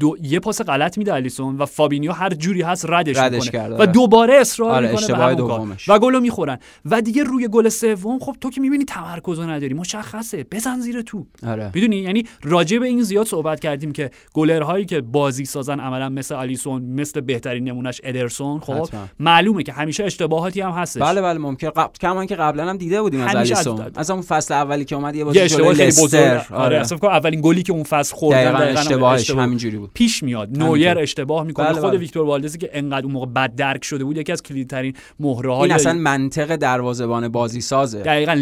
[0.01, 3.67] دو یه پاس غلط میده الیسون و فابینیو هر جوری هست ردش, ردش می‌کنه.
[3.67, 3.85] و آره.
[3.85, 5.77] دوباره اصرار آره، می‌کنه به همون.
[5.87, 6.57] و گلو می‌خورن.
[6.85, 9.73] و دیگه روی گل سوم خب تو که می‌بینی تمرکزو نداری.
[9.73, 10.45] مشخصه.
[10.51, 11.71] بزن زیر تو آره.
[11.73, 16.35] می‌دونی؟ یعنی راجع به این زیاد صحبت کردیم که گلرهایی که بازی سازن عملا مثل
[16.35, 19.07] آلیسون مثل بهترین نمونش ادرسون خب حتما.
[19.19, 21.01] معلومه که همیشه اشتباهاتی هم هستش.
[21.01, 21.69] بله بله ممکن.
[21.69, 24.95] قبل کما که قبلا هم دیده بودیم از همیشه از- از اون فصل اولی که
[24.95, 26.41] اومد یه بازی اشتباه خیلی بزرگ.
[26.51, 26.79] آره.
[26.79, 29.90] اصلا فکر کنم اولین گلی که اون فصل خوردن دقیقاً اشتباهش اشتباه همینجوری بود.
[29.93, 30.57] پیش میاد.
[30.57, 31.65] نویر اشتباه می‌کنه.
[31.65, 31.99] بله، خود بله.
[31.99, 35.71] ویکتور والدزی که انقدر اون موقع بد درک شده بود یکی از کلیدترین مهره این
[35.71, 38.35] اصلا منطق دروازه‌بان بازی سازه دقیقا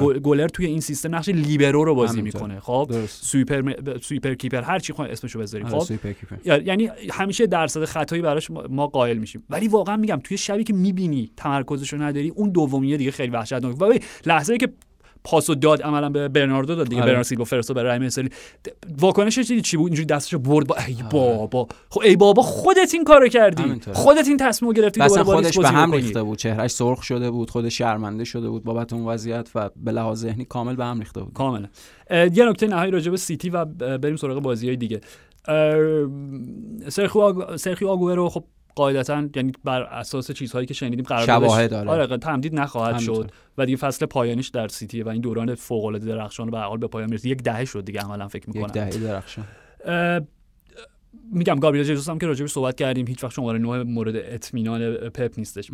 [0.00, 2.42] گل- گلر توی این سیستم نقش لیبرو رو بازی همینطور.
[2.42, 2.60] می‌کنه.
[2.60, 3.24] خب درست.
[3.24, 5.86] sweeper م- sweeper keeper هر چی خواهی اسمشو بذاریم آره، خب
[6.66, 9.44] یعنی همیشه درصد خطایی براش ما- قائل میشیم.
[9.50, 13.82] ولی واقعا میگم توی شبی که می‌بینی تمرکزشو نداری اون دومیه دیگه خیلی وحشتناک.
[13.82, 14.56] و ببین، لحظه
[15.24, 16.88] پاسو داد عملا به برناردو داد.
[16.88, 17.06] دیگه آره.
[17.06, 18.28] برناردو سیلوا فرستاد برای رحیم
[18.98, 21.68] واکنشش دیدی چی بود؟ اینجوری دستشو برد با ای بابا.
[21.90, 23.62] خب ای بابا خودت این کارو کردی.
[23.62, 23.94] همینطور.
[23.94, 25.92] خودت این تصمیم گرفتی اصلا خودش به هم.
[25.92, 26.38] ریخته بود.
[26.38, 30.44] چهرهش سرخ شده بود خودش شرمنده شده بود بابت اون وضعیت و به لحاظ ذهنی
[30.44, 31.32] کامل به هم ریخته بود.
[31.32, 31.68] کاملا
[32.10, 35.00] یه نکته نهایی راجع به سیتی و بریم سراغ بازی های دیگه.
[37.56, 41.90] سرخیو آگوئرو خب قاعدتا یعنی بر اساس چیزهایی که شنیدیم قرار داره.
[41.90, 42.18] آره.
[42.18, 43.24] تمدید نخواهد همینطور.
[43.24, 46.78] شد و دیگه فصل پایانیش در سیتیه و این دوران فوق العاده درخشان به حال
[46.78, 47.28] به پایان می‌رسه.
[47.28, 49.44] یک دهه شد دیگه عملا فکر یک می‌کنم دهه درخشان.
[51.32, 55.34] میگم گابریل جزوس هم که راجبش صحبت کردیم هیچ وقت شماره نه مورد اطمینان پپ
[55.38, 55.70] نیستش.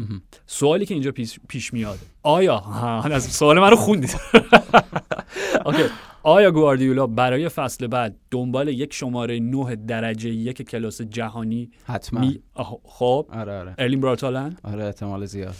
[0.46, 1.98] سوالی که اینجا پیش, پیش میاد.
[2.22, 4.16] آیا ها، از سوال من رو خوندید.
[5.66, 5.82] okay.
[6.22, 12.20] آیا گواردیولا برای فصل بعد دنبال یک شماره نه درجه یک کلاس جهانی حتما.
[12.20, 12.40] می...
[12.84, 13.26] خب.
[13.32, 13.74] آره آره.
[13.78, 15.54] ارلینگ برات هالند؟ آره احتمال زیاد.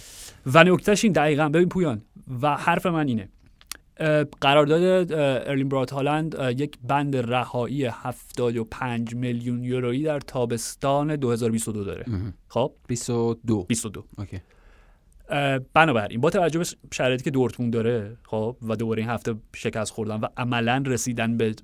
[0.47, 1.49] و نکتهش این دقیقا.
[1.49, 2.03] ببین پویان
[2.43, 3.29] و حرف من اینه.
[4.41, 5.13] قرارداد
[5.49, 12.05] ارلین برات هالند یک بند رهایی 75 میلیون یورویی در تابستان 2022 داره.
[12.49, 14.41] خب؟ 22 22 اوکی.
[15.75, 20.21] بنابراین با توجه به شرایطی که دورتموند داره خب و دوباره این هفته شکست خوردن
[20.21, 21.55] و عملا رسیدن به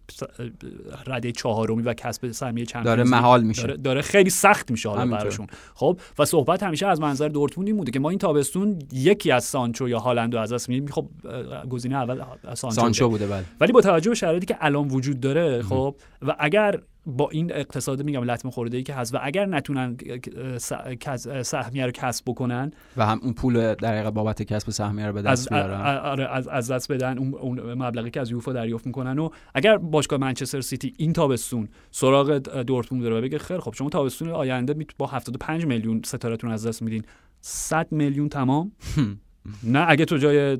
[1.06, 3.62] رده چهارمی و کسب سهمیه چمپیونز داره محال میشه.
[3.62, 5.06] داره, داره خیلی سخت میشه حالا.
[5.06, 5.46] براشون.
[5.74, 9.44] خب و صحبت همیشه از منظر دورتموند این بوده که ما این تابستون یکی از
[9.44, 10.88] سانچو یا هالند رو از دست میدیم.
[10.88, 11.08] خب
[11.70, 12.22] گزینه اول
[12.54, 13.24] سانچو, سانچو بوده.
[13.26, 13.44] بوده بله.
[13.60, 18.02] ولی با توجه به شرایطی که الان وجود داره خب و اگر با این اقتصاد
[18.02, 19.14] میگم لطمه خورده ای که هست.
[19.14, 19.96] و اگر نتونن
[21.42, 25.22] سهمیه رو کسب بکنن و هم اون پول در حقیقت بابت کسب سهمیه رو به
[25.22, 25.80] دست بیارن.
[25.96, 29.18] آره، از, از دست بدن اون, مبلغی که از یوفا دریافت می‌کنن.
[29.18, 33.88] و اگر باشگاه منچستر سیتی این تابستون سراغ دورتموند داره و بگه خیلی خب شما
[33.88, 37.02] تابستون آینده با 75 میلیون ستارهتون از دست میدین.
[37.40, 38.72] 100 میلیون تمام؟
[39.62, 40.58] نه اگه تو جای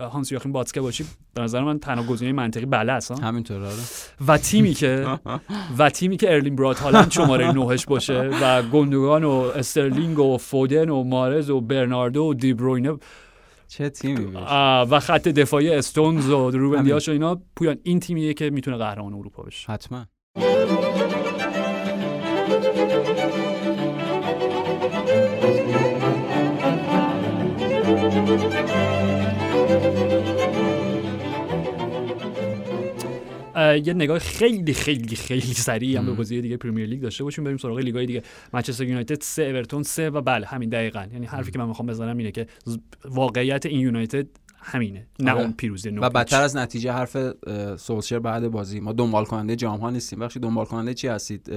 [0.00, 1.04] هانس یاخیم باتسکه باشی
[1.34, 3.74] به نظر من تنها گزینه منطقی بله است؟ همینطور آره.
[4.26, 5.06] و تیمی که
[5.78, 10.88] و تیمی که ارلین برات هالند شماره نوهش باشه و گندوگان و استرلینگ و فودن
[10.88, 12.96] و مارز و برناردو و دیبروینه
[13.68, 14.32] چه تیمی
[14.90, 16.82] و خط دفاعی استونز و روبن.
[16.82, 17.40] دیاش و اینا.
[17.56, 19.72] پویان این تیمیه که می‌تونه قهرمان اروپا بشه.
[19.72, 20.06] حتما.
[33.74, 36.12] یه نگاه خیلی خیلی خیلی سریع هم به.
[36.12, 37.44] بازی دیگه Premier League داشته باشیم.
[37.44, 38.22] بریم سراغ لیگای دیگه.
[38.52, 41.06] منچستر یونایتد سه اورتون سه و بله همین دقیقاً.
[41.12, 42.46] یعنی حرفی که من می‌خوام بزنم اینه که
[43.04, 44.26] واقعیت این یونایتد
[44.58, 45.40] همینه نه آره.
[45.40, 47.16] اون پیروزی نو و بدتر از نتیجه حرف
[47.76, 48.80] سولشر بعد بازی.
[48.80, 50.18] ما دنبال کننده جام ها نیستیم.
[50.18, 51.52] بخشی دنبال کننده چی هستید؟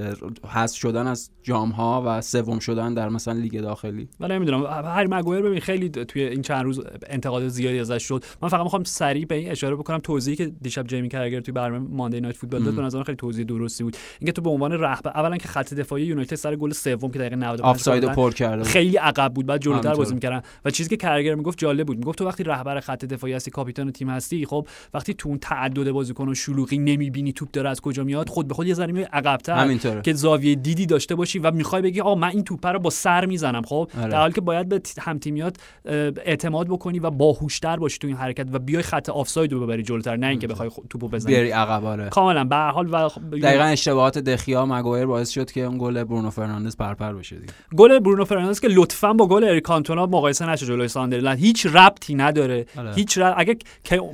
[0.48, 4.08] حذف شدن از جام ها و سوم شدن در مثلا لیگ داخلی.
[4.20, 4.66] من نمی‌دونم.
[4.66, 8.24] هری مگوایر ببین خیلی توی این چند روز انتقاد زیادی ازش شد.
[8.42, 9.98] من فقط می‌خوام سریع به این اشاره بکنم.
[9.98, 12.74] توضیحی که دیشب جیمی کرگر توی برنامه Monday Night Football داد.
[12.74, 13.96] به نظر خیلی توضیح درستی بود.
[14.20, 17.36] اینکه تو به عنوان رهبر اولا که خط دفاعی یونایتد سر گل سوم که دقیقه
[17.36, 18.66] 95 آفساید پر کرده بود.
[18.66, 19.46] خیلی عقب بود.
[19.46, 19.94] بعد جلوتر.
[19.94, 20.42] بازی می‌کردن.
[20.64, 21.98] و چیزی که کرگر می‌گفت جالب بود.
[21.98, 24.46] می‌گفت تو وقتی رهبر خط دفاعی هستی کاپیتان تیم هستی.
[24.46, 28.48] خب وقتی تو اون تعدد بازیکن و شلوغی نمی‌بینی توپ داره از کجا میاد خود
[28.48, 32.14] به خود یه ذره میای عقب‌تر که زاویه دیدی داشته باشی و می‌خوای بگی آ
[32.14, 33.62] من این توپ رو با سر می‌زنم.
[33.62, 34.10] خب آره.
[34.10, 38.46] در حالی که باید به هم تیمیات اعتماد بکنی و باهوشتر باشی تو این حرکت
[38.52, 41.32] و بیای خط آفساید رو ببری جلوتر نه اینکه بخوای توپو بزنی.
[41.32, 42.08] بیاری عقب آره.
[42.08, 42.44] کاملا.
[42.44, 46.30] به هر حال و خب دقیقا اشتباهات دخیا مگایر باعث شد که اون گل برونو
[46.30, 47.52] فرناندز پرپر بشه دیگه.
[47.76, 51.38] گل برونو فرناندز که لطفا با گل اریک کانتونا مقایسه نشه جلوی ساندرلند.
[51.38, 52.66] هیچ ربطی نداره.
[52.86, 52.94] آره.
[52.94, 53.56] هیچ ربط اگه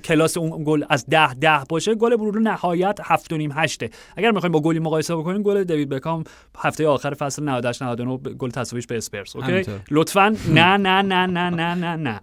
[0.05, 4.31] کلاس اون گل از ده ده باشه گل برونو نهایت هفت و نیم هشته اگر
[4.31, 6.25] می‌خوایم با گلی مقایسه بکنیم گل دیوید بکام
[6.59, 9.81] هفته آخر فصل 98 99 ب- گل تساویش به اسپرس اوکی؟ همینطور.
[9.91, 10.37] لطفا.
[10.55, 12.21] نه نه نه نه نه نه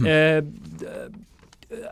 [0.00, 0.42] نه.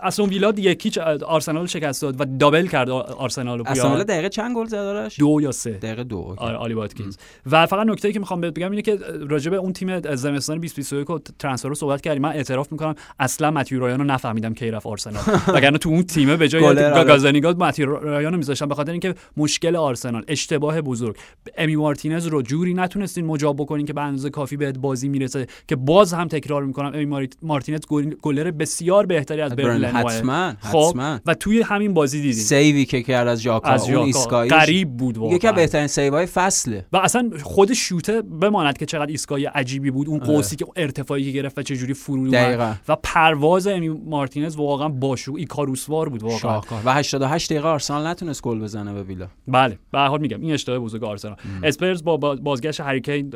[0.03, 3.95] استون ویلا یک هیچ آرسنال شکست داد و دابل کرد آرسنال رو اصلا.
[3.95, 5.71] ولی دقیقه چند گل زد آرش؟ دو یا سه.
[5.71, 6.35] دقیقه دو.
[6.37, 7.17] آره آلی واتکینز
[7.51, 11.11] و فقط نکته که می‌خوام بهت بگم اینه که راجع به اون تیم زمستان 2021
[11.11, 12.23] و transfer رو صحبت کردیم.
[12.23, 15.23] من اعتراف می‌کنم اصلا متیو رایان رو نفهمیدم کی رفت آرسنال.
[15.55, 17.05] وگرنه تو اون تیمه به جای آره.
[17.05, 18.69] گازانیگاد متیو رایان رو میذاشتم.
[18.69, 21.17] به خاطر اینکه مشکل آرسنال اشتباه بزرگ.
[21.59, 25.77] امی مارتینز رو جوری نتونستین مجاب بکنین که به اندازه کافی بهت بازی می‌رسه که
[25.77, 26.91] باز هم تکرار می‌کنم.
[26.95, 31.20] امی مارتینز گل- گلر بسیار بهتری از برن حتما خب حتما.
[31.26, 32.42] و توی همین بازی دیدیم.
[32.42, 34.50] سیوی که کرد از ژاکا از ژاکا ایسکایی.
[34.50, 35.37] غریب بود واقعا.
[35.37, 36.87] یکی از بهترین سیوهای فصله.
[36.92, 40.09] و اصلا خود شوته بماند که چقدر ایستگاهی عجیبی بود.
[40.09, 40.33] اون آره.
[40.33, 42.81] قوسی که ارتفاعی که گرفت و چه جوری فرود اومد.
[42.88, 46.38] و پرواز امی مارتینز واقعا باشو ایکاروسوار بود واقعا.
[46.38, 46.83] شاهکار.
[46.85, 49.26] و 88 دقیقه آرسنال نتونست گل بزنه به ویلا.
[49.48, 49.79] بله.
[49.92, 51.37] به هر حال میگم این اشتباه بزرگ آرسنال.
[51.62, 53.35] اسپرز با با- بازگشت هری کین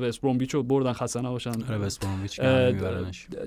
[0.00, 1.50] وست برومویچ رو بردن خسته نباشن.
[1.50, 1.88] آره.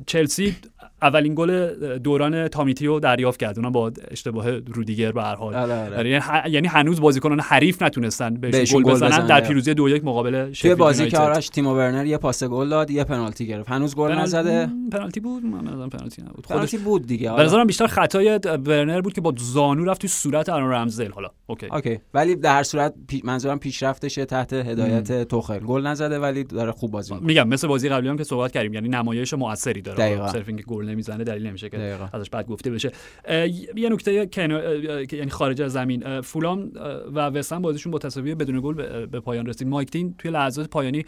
[0.06, 0.56] چلسی
[1.02, 5.36] اولین گل دوران دوران تامی تی رو دریافت کرد اونم با اشتباه رودیگر به هر
[5.36, 6.10] حال آره، آره.
[6.10, 9.26] یعنی یعنی هنوز بازیکنان حریف نتونستن بهشون بهشون گل بزنن بزنن.
[9.28, 11.18] در پیروزی دو یک مقابل توی بازی که.
[11.18, 15.46] آرش تیمو ورنر یه پاس گل داد یه پنالتی گرفت هنوز گل نزده پنالتی بود
[15.46, 17.44] من نظرم پنالتی نبود خودش پنالتی بود دیگه به.
[17.44, 21.68] نظرم بیشتر خطای ورنر بود که با زانو رفت توی صورت آرون رمزدیل حالا اوکی
[21.72, 22.94] اوکی ولی در هر صورت.
[23.24, 27.90] منظورم پیشرفتشه تحت هدایت توخل گل نزده ولی داره خوب بازی می‌کنه میگم مثل بازی
[27.90, 30.28] قبلی هم که صحبت کردیم یعنی نمایش موثری داره.
[30.32, 31.98] صرف اینکه گل نمی‌زنه دلیل نمیشه که.
[32.14, 32.92] ازش بعد گفته بشه.
[33.76, 36.72] یه نکته که یعنی خارج از زمین فولام
[37.14, 39.68] و وستن بازیشون با تساوی بدون گل به- پایان رسید.
[39.68, 41.06] مایک دین توی لحظات پایانی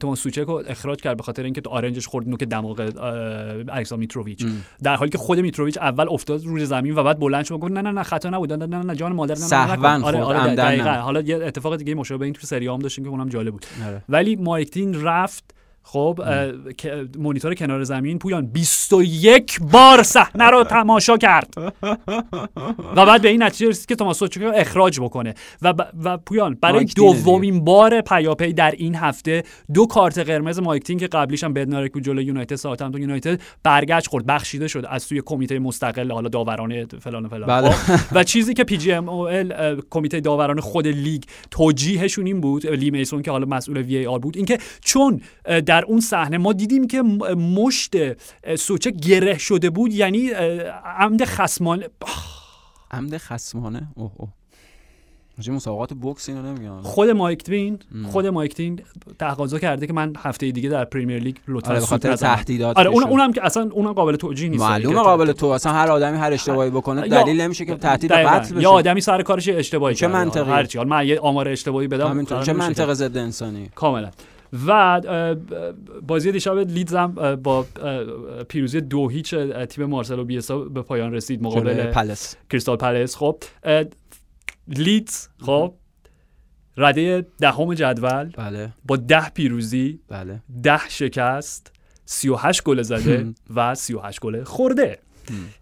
[0.00, 2.80] توماس سوچک رو اخراج کرد به خاطر اینکه تو آرنجش خورد نوک دماغ
[3.68, 4.46] الکسا میتروویچ.
[4.82, 7.82] در حالی که خود میتروویچ اول افتاد روی زمین و بعد بلند شد گفت نه
[7.82, 8.52] نه نه خطا نبود.
[8.52, 10.04] نه نه نه جان مادر نه نه،.
[10.04, 10.90] آره خورد، آره دقیقاً.
[10.90, 13.66] حالا یه اتفاق دیگه مشابه این تو سری هم داشتیم که اونم جالب بود.
[13.86, 14.02] آره.
[14.08, 16.20] ولی مایک دین رفت خب
[17.18, 21.54] مونیتور کنار زمین پویان 21 بار صحنه رو تماشا کرد
[22.96, 26.58] و بعد به این نتیجه رسید که توماس رو اخراج بکنه و, ب- و پویان
[26.60, 26.84] برای.
[26.84, 29.42] دومین بار پیاپی در این هفته
[29.74, 34.06] دو کارت قرمز مایک دین که قبلیش هم بدنارک بود جلوی یونایتد ساوثهامپتون یونایتد برگشت
[34.06, 37.70] خورد بخشیده شد از سوی کمیته مستقل حالا داورانه فلان فلان بله.
[37.70, 42.40] خب؟ و چیزی که پی جی ام او ال کمیته داوران خود لیگ توجیهشون این
[42.40, 45.20] بود لی میسون که حالا مسئول وی آر بود اینکه چون
[45.72, 47.02] در اون صحنه ما دیدیم که
[47.56, 47.92] مشت
[48.56, 50.30] سوچه گره شده بود یعنی
[50.98, 51.88] عمد خصمانه
[52.90, 54.28] عمد خصمانه؟ اوه اوه.
[55.38, 56.82] راجع مسابقات بوکس اینو نمیگم.
[56.82, 57.78] خود مایک دوین
[58.10, 58.80] خود مایک دین
[59.18, 62.16] تقاضا کرده که من هفته دیگه در پریمیر لیگ لطفا آره خاطر.
[62.16, 64.62] تهدیدات آره اون اونم که اصلا اونم قابل توجیه نیست.
[64.62, 65.46] معلومه قابل تو.
[65.46, 68.12] اصلا هر آدمی هر اشتباهی بکنه دلیل نمیشه که تهدید.
[68.12, 68.62] قتل بشه.
[68.62, 70.06] یا آدمی سر کارش اشتباهی چه.
[70.06, 70.78] منطقی؟ هر چی.
[70.78, 72.42] من یه آمار اشتباهی بدم همینطور.
[72.42, 74.10] چه منطق ضد انسانی؟ کاملا.
[74.66, 75.00] و
[76.06, 77.66] بازی دیشب لیدز هم با
[78.48, 79.34] پیروزی دو هیچ
[79.68, 82.36] تیم مارسلو بیلسا به پایان رسید مقابل پلس.
[82.50, 83.42] کریستال پلس خب
[84.68, 85.74] لیدز خب
[86.76, 88.72] رده دهم جدول بله.
[88.84, 90.42] با ده پیروزی بله.
[90.62, 91.72] ده شکست
[92.04, 94.98] 38 گل زده و 38 گل خورده.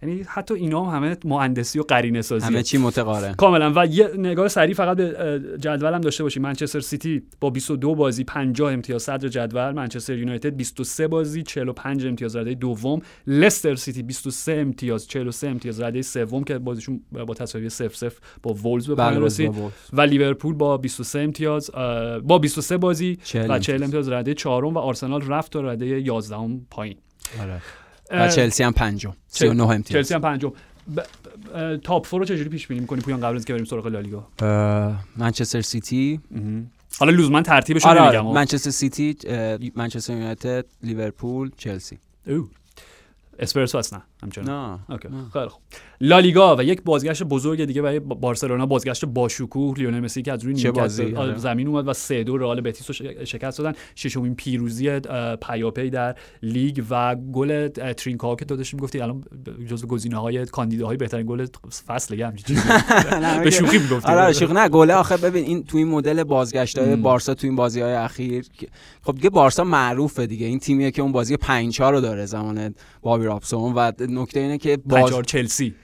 [0.03, 2.47] یعنی حتی اینا هم همه مهندسی و قرینه سازی.
[2.47, 3.33] همه چی متقارن.
[3.35, 3.73] کاملا.
[3.77, 6.43] و یه نگاه سریع فقط به اه، جدول هم داشته باشیم.
[6.43, 12.37] منچستر سیتی با 22 بازی 50 امتیاز صدر جدول منچستر یونایتد 23 بازی 45 امتیاز
[12.37, 13.01] رده دوم.
[13.27, 18.53] لستر سیتی 23 امتیاز 43 امتیاز رده سوم که بازیشون با تساوی 0 0 با
[18.55, 19.47] وولز به پایان بله رسید.
[19.53, 19.71] بابا.
[19.93, 21.71] و لیورپول با 23 امتیاز
[22.23, 24.09] با 23 بازی و 40 امتیاز.
[24.09, 26.37] رده چهارم و آرسنال رفت تا رده 11
[26.71, 26.97] پایین.
[27.43, 27.61] آره.
[28.11, 29.13] و چلسی هم پنجم.
[29.29, 30.03] 39 امتیاز.
[30.07, 30.49] چلسی هم پنجم.
[30.49, 33.87] ب- ب- top four رو چجوری پیش بینی می‌کنی پویان قبل از که بریم سراغ
[33.87, 34.27] لالیگا؟
[35.17, 36.21] منچستر سیتی.
[36.99, 38.01] حالا لزوما ترتیبش رو آره.
[38.01, 38.19] آره.
[38.19, 39.17] نمیگم منچستر سیتی
[39.77, 41.99] منچستر یونایتد لیورپول چلسی.
[42.27, 42.49] او
[43.39, 44.71] اسپرسو اصلا همچنان.
[44.71, 44.79] نه.
[44.95, 45.09] اوکی.
[45.09, 45.31] نه.
[45.33, 45.63] خیلی خوب.
[46.01, 50.33] لالیگا و یک بازگشت بزرگ دیگه برای با- بارسلونا بازگشت با شکوه لیونل مسی که
[50.33, 51.37] از روی نیمکت به- آره.
[51.39, 53.73] زمین اومد و سه دو رئال بتیس رو شکست دادن.
[53.95, 55.01] ششمین پیروزی
[55.43, 59.25] پیاپی در لیگ و گل ترینکاو که تو داشتی می‌گفتی الان
[59.71, 61.47] جزو گزینه‌های کاندیداهای بهترین گل
[61.87, 62.61] فصل چیزی.
[63.45, 64.09] به شوخی می‌گفتی.
[64.09, 64.53] آره آره شوخی.
[64.55, 66.79] نه گله آخه ببین این تو این مدل بازگشت.
[66.79, 68.45] بارسا تو این بازی های اخیر
[69.03, 70.47] خب دیگه بارسا معروفه دیگه.
[70.47, 74.59] این تیمیه که اون بازی 5 4 رو داره زمان بابی رابسون و نکته اینه
[74.59, 75.75] که باز چلسی.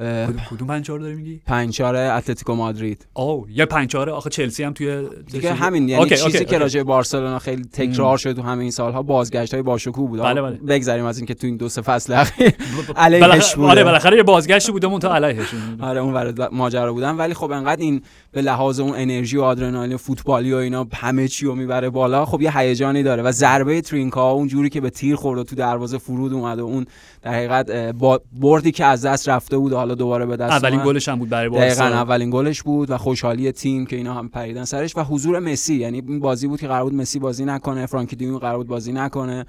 [0.00, 3.06] کدوم- کدوم پنج چهار داری میگی؟ 5 4 اتلتیکو مادرید.
[3.14, 6.44] او یه پنج چهاره آخه چلسی هم توی دیگه همین یعنی اوکی، چیزی اوکی، که
[6.44, 6.56] اوکی.
[6.58, 10.20] راجع به بارسلونا خیلی تکرار شد تو همه این سالها بازگشت های باشکوه بود.
[10.20, 10.56] بله، بله.
[10.56, 12.52] بگذریم از اینکه تو این دو سه فصل اخیر
[12.96, 13.68] علیهش بالاخره- بوده.
[13.70, 17.16] آره بالاخره یه بازگشتی بوده مون تا علیهشون آره اون ورد ماجرا بودن.
[17.16, 21.28] ولی خب انقدر این به لحاظ اون انرژی و آدرنالین و فوتبالی و اینا همه
[21.28, 23.22] چی رو می‌بره بالا خب یه هیجانی داره.
[23.22, 26.64] و ضربه ترینکا اون جوری که به تیر خورد و تو دروازه فرود اومد و
[26.64, 26.86] اون
[27.22, 30.52] در حقیقت اه، با بردی که از دست رفته بود و حالا دوباره به دست
[30.52, 30.82] اولین.
[30.82, 34.28] گلش هم بود برای دقیقا بارسا اولین گلش بود و خوشحالی تیم که اینا هم
[34.28, 37.86] پریدن سرش و حضور مسی یعنی این بازی بود که قرار بود مسی بازی نکنه
[37.86, 39.46] فرانکی دیون قرار بود بازی نکنه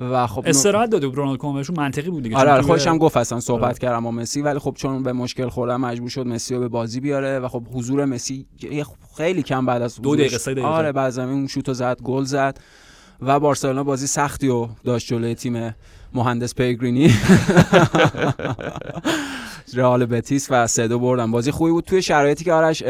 [0.00, 3.16] و خب استراحت داده بود رونالد کومن منطقی بود دیگه آره آره خودش هم گفت
[3.16, 3.74] اصلا صحبت آره.
[3.74, 7.00] کردم با مسی ولی خب چون به مشکل خوردن مجبور شد مسی رو به بازی
[7.00, 8.46] بیاره و خب حضور مسی
[9.16, 10.68] خیلی کم بعد از دو دقیقه، سه دقیقه.
[10.68, 12.58] آره بعد زمین اون شوتو زد گل زد
[13.20, 15.74] و بارسلونا بازی سختی رو داشت جلوی تیم
[16.14, 17.14] مهندس پیگرینی
[19.76, 21.30] رئال بتیس و سه دو بردن.
[21.30, 21.84] بازی خوبی بود.
[21.84, 22.82] توی شرایطی که آرش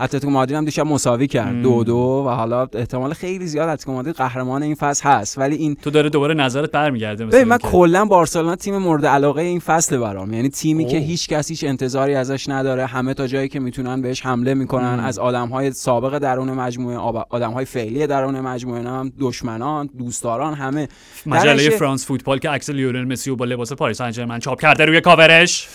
[0.00, 1.62] اتلتیکو مادرید هم دیشب مساوی کرد.
[1.62, 5.38] دو دو و حالا احتمال خیلی زیاد اتلتیکو مادرید قهرمان این فصل هست.
[5.38, 9.60] ولی این تو داره دوباره نظرت برمیگرده ببین من کلا بارسلونا تیم مورد علاقه این
[9.60, 10.32] فصل برام.
[10.32, 12.86] یعنی تیمی که هیچ کس هیچ انتظاری ازش نداره.
[12.86, 15.00] همه تا جایی که می‌تونن بهش حمله می‌کنن.
[15.00, 16.96] از آدمهای سابق درون مجموعه
[17.30, 20.88] آدمهای فعلی درون مجموعه هم دشمنان دوستداران همه.
[21.26, 25.00] مجله فرانس فوتبال که عکس لیونل مسی و با لباس پاریس سن چاپ کرده روی
[25.00, 25.68] کاورش.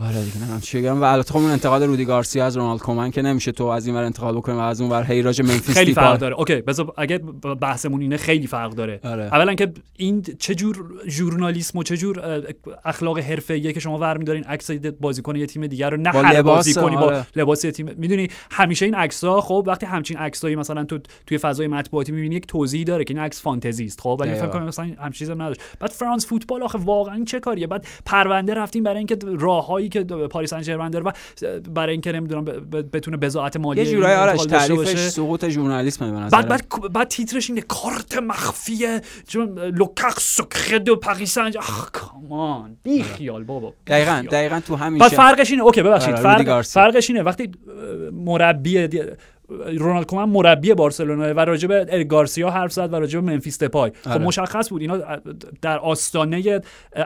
[0.00, 3.10] آره دیگه نمی‌دونم چی بگم؟ و البته خب اون انتقاد رودی گارسیا از رونالد کومن
[3.10, 5.76] که نمیشه تو از این ور انتقاد بکنی و از اون ور هی راجع ممفیس
[5.76, 6.34] خیلی فرق داره.
[6.34, 7.18] اوکی بذار اگه
[7.60, 9.00] بحثمون اینه خیلی فرق داره.
[9.04, 9.24] آره.
[9.24, 12.44] اولا که این چه جور ژورنالیسم و چه جور
[12.84, 14.70] اخلاق حرفه‌ایه که شما ور می‌دارین عکس
[15.00, 17.26] بازیکن یه تیم دیگر رو نه هر بازیکنی با آره.
[17.36, 17.90] لباس تیم.
[17.96, 22.46] می‌دونی همیشه این عکس‌ها خب وقتی همچین عکسایی مثلا تو توی فضای مطبوعاتی می‌بینی یک
[22.46, 25.60] توضیحی داره که این عکس فانتزی است خب؟ ولی فکر کنم مثلا همین چیزی نداشت.
[25.80, 30.54] بعد فرانس فوتبال آخه واقعا چه کاریه؟ بعد پرونده رفتیم برای اینکه راههایی که پاریس
[30.54, 31.12] سن داره و
[31.74, 32.44] برای اینکه نمی‌دونم
[32.92, 37.50] بتونه بضاعت مالی یه جورایی آرش تعریفش سقوط ژورنالیسم به نظر بعد بعد بعد تیترش
[37.50, 39.00] اینه کارت مخفی
[39.74, 44.98] لوکاک secret de پاریس سن اخ come on بی خیال بابا دقیقاً دقیقاً تو همین
[44.98, 46.14] بعد فرقش اینه اوکی ببخشید.
[46.14, 47.50] آره، فرق فرقش اینه وقتی
[48.12, 48.88] مربی
[49.78, 53.92] رونالد کومن مربی بارسلونا و راجع به گارسیا حرف زد و راجع به منفیس دپای.
[54.04, 54.24] خب آره.
[54.24, 54.98] مشخص بود اینا
[55.62, 56.60] در آستانه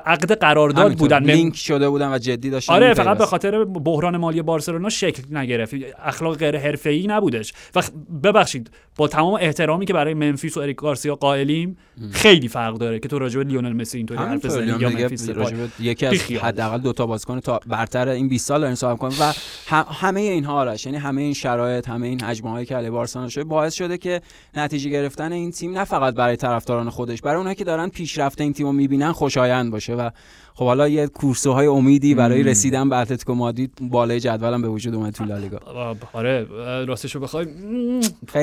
[0.07, 1.23] عقد قرارداد بودن.
[1.23, 2.73] لینک شده بودن و جدی داشتن.
[2.73, 5.75] آره فقط به خاطر بحران مالی بارسلونا شکل نگرفت.
[6.05, 7.53] اخلاق غیر حرفه‌ای نبودش.
[7.75, 7.83] و
[8.23, 11.77] ببخشید با تمام احترامی که برای منفیس و اریک گارسیا قائلیم
[12.13, 15.31] خیلی فرق داره که تو راجع به لیونل مسی اینطوری حرف بزنی یا منفیس
[15.81, 19.33] یکی از حداقل دو تا بازیکن تا برتر این 20 سال صحبت کنیم و
[19.71, 20.87] همه اینها آرش.
[20.87, 24.21] یعنی همه این شرایط همه این مجموعه هایی که علی بارسلونا شده باعث شده که
[24.55, 28.53] نتیجه گرفتن این تیم نه فقط برای طرفداران خودش برای اونایی که دارن پیشرفت این
[28.53, 30.11] تیم رو می‌بینن خوشایند باشه و
[30.57, 34.95] خب حالا یه کورسو های امیدی برای رسیدن به اتلتیکو مادرید بالای جدولم به وجود
[34.95, 35.59] اومد تو لالیگا.
[36.13, 36.47] آره
[36.85, 37.47] راستشو بخوای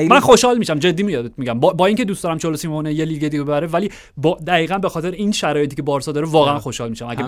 [0.08, 1.02] من خوشحال میشم جدی
[1.36, 4.78] میگم با, با اینکه دوست دارم چلو سیمونه یه لیگ دیگه ببره ولی با دقیقا
[4.78, 7.06] به خاطر این شرایطی که بارسا داره واقعا خوشحال میشم.
[7.08, 7.24] اگه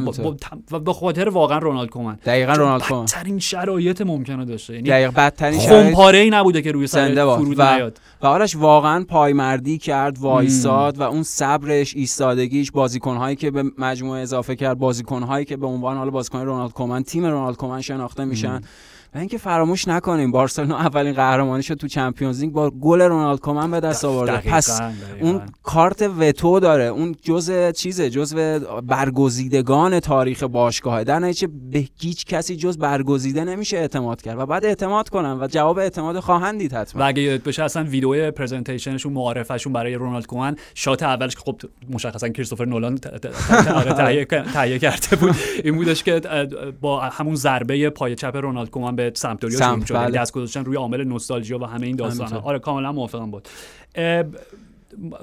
[0.85, 5.61] به خاطر واقعا رونالد کومن دقیقا رونالد کومن بدترین شرایط ممکنه داشه یعنی دقیقا بدترین
[5.61, 8.01] شرایط ای نبوده که روی سر فرود و نیاد.
[8.23, 14.57] و آرش واقعا پایمردی کرد وایساد و اون صبرش ایستادگیش بازیکنهایی که به مجموعه اضافه
[14.57, 18.61] کرد بازیکنهایی که به عنوان حالا بازیکن رونالد کومن تیم رونالد کومن شناخته میشن.
[19.15, 23.71] و اینکه فراموش نکنیم بارسلونا اولین قهرمانی شد تو چمپیونز لیگ با گل رونالد کومن
[23.71, 24.37] به دست آورده.
[24.37, 24.81] پس
[25.21, 26.85] اون کارت وتو داره.
[26.85, 31.05] اون جزء چیزه؟ جزء برگزیدگان تاریخ باشگاه.
[31.05, 35.47] در نتیجه به هیچ کسی جز برگزیده نمیشه اعتماد کرد و بعد اعتماد کنن و
[35.47, 37.03] جواب اعتماد خواهند دید حتما.
[37.03, 41.61] و اگه یاد بشه اصلا ویدیو پرزنتیشنشون معرفشون برای رونالد کومن شات اولش که خب
[41.91, 42.99] مشخصا کریستوفر نولان
[44.55, 45.35] تهیه کرده بود.
[45.65, 46.21] این بودش که
[46.81, 50.19] با همون ضربه پای چپ رونالد کومن به سمپدوریا شروع شد بله.
[50.19, 53.49] دست گذاشتن روی عامل نوستالژیا و همه این داستان آره کاملا موافقم بود.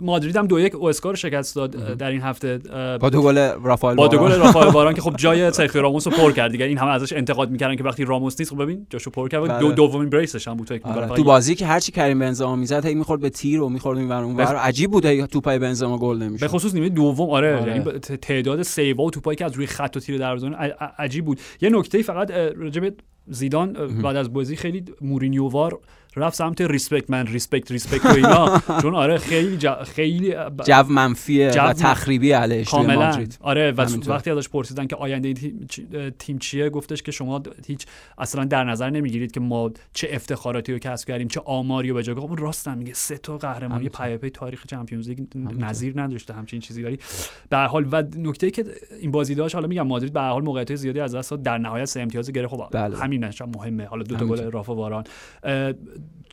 [0.01, 2.57] مادرید هم دو یک اسکار شکست داد در این هفته.
[3.01, 6.13] با دو گل رافائل با دو گل رافائل باران که خب جای سرخیو راموس رو
[6.13, 6.65] پر کرد دیگه.
[6.65, 9.59] این همه ازش انتقاد می‌کردن که وقتی راموس نیست خب ببین جاشو پر کرد.
[9.59, 9.75] دو بله.
[9.75, 11.07] دومین brace ش هم بود آره.
[11.07, 14.35] تو بازی که هرچی کریم بنزما می‌زد هی می‌خورد به تیر و می‌خورد این اون
[14.35, 14.51] بخ...
[14.51, 16.41] عجیب بود توپای بنزما گل نمی‌شد.
[16.41, 17.77] به خصوص نیمه دوم آره, آره.
[17.77, 20.49] یعنی تعداد سیو و توپایی که از روی خط و تیر دروازه
[20.97, 21.39] عجیب بود.
[21.61, 22.89] یه نکته فقط راجع
[23.27, 25.79] زیدان بعد از بازی خیلی مورینیووار
[26.15, 28.61] رفت سمت respect من respect respect و اینا.
[28.81, 30.35] چون آره خیلی جا خیلی
[30.65, 33.25] جو منفیه جو و تخریبی علیهش کاملا.
[33.39, 35.33] آره و وقتی ازش پرسیدن که آینده
[36.19, 37.85] تیم چیه گفتش که شما هیچ
[38.17, 42.03] اصلا در نظر نمی‌گیرید که ما چه افتخاراتی رو کسب کردیم چه آماری رو به
[42.03, 45.19] جا خب راست میگه سه تا قهرمانی پیاپی تاریخ چمپیونز لیگ
[45.59, 46.99] نظیر نداشته همچین چیزی ولی
[47.49, 48.65] به حال و نکته که
[49.01, 52.01] این بازی داشت حالا میگم مادرید به حال موقعیت زیادی از دست در نهایت سه
[52.01, 52.51] امتیاز گرفت.
[52.51, 52.97] خب بله.
[52.97, 53.85] همینش مهمه.
[53.85, 55.03] حالا دو تا گل رافا واران.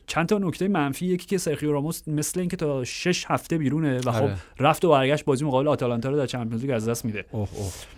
[0.09, 4.11] چند تا نکته منفی یکی که سرخیو راموس مثل اینکه تا 6 هفته بیرونه و
[4.11, 4.35] خب آره.
[4.59, 7.25] رفت و برگشت بازی مقابل آتالانتا رو در چمپیونز لیگ از دست میده.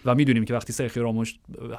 [0.05, 1.33] و می‌دونیم که وقتی سرخیو راموس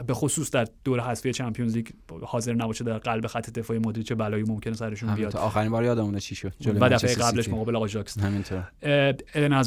[0.06, 1.86] به خصوص در دور حذفی چمپیونز لیگ
[2.22, 5.36] حاضر نباشه در قلب خط دفاعی مادرید چه بلایی ممکنه سرشون بیاد.
[5.36, 6.52] آخرین بار یادمونه چی شد.
[6.66, 8.64] و دفعه قبلش مقابل آژاکس همینطور.
[8.82, 9.62] ادن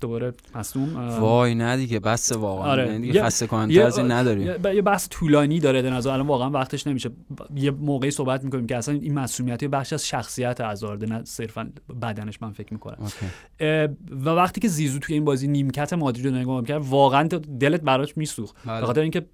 [0.00, 0.96] دوباره مصدوم.
[0.96, 2.70] وای نه دیگه بس واقعا.
[2.70, 2.86] آره.
[2.86, 4.52] یعنی دیگه خسته کننده از این نداریم.
[4.74, 7.10] یه بحث طولانی داره ادن الان واقعا وقتش نمیشه.
[7.54, 11.70] یه موقعی صحبت می‌کنیم که اصلا این مسئولیت بخش از از شخصیت هازارد نه صرفا
[12.02, 12.98] بدنش من فکر می‌کنم.
[14.24, 17.28] و وقتی که زیزو توی این بازی نیمکت مادرید رو نگاه می‌کرد واقعا
[17.60, 18.56] دلت براش میسوخت.
[18.66, 18.80] بله.
[18.80, 19.26] به خاطر اینکه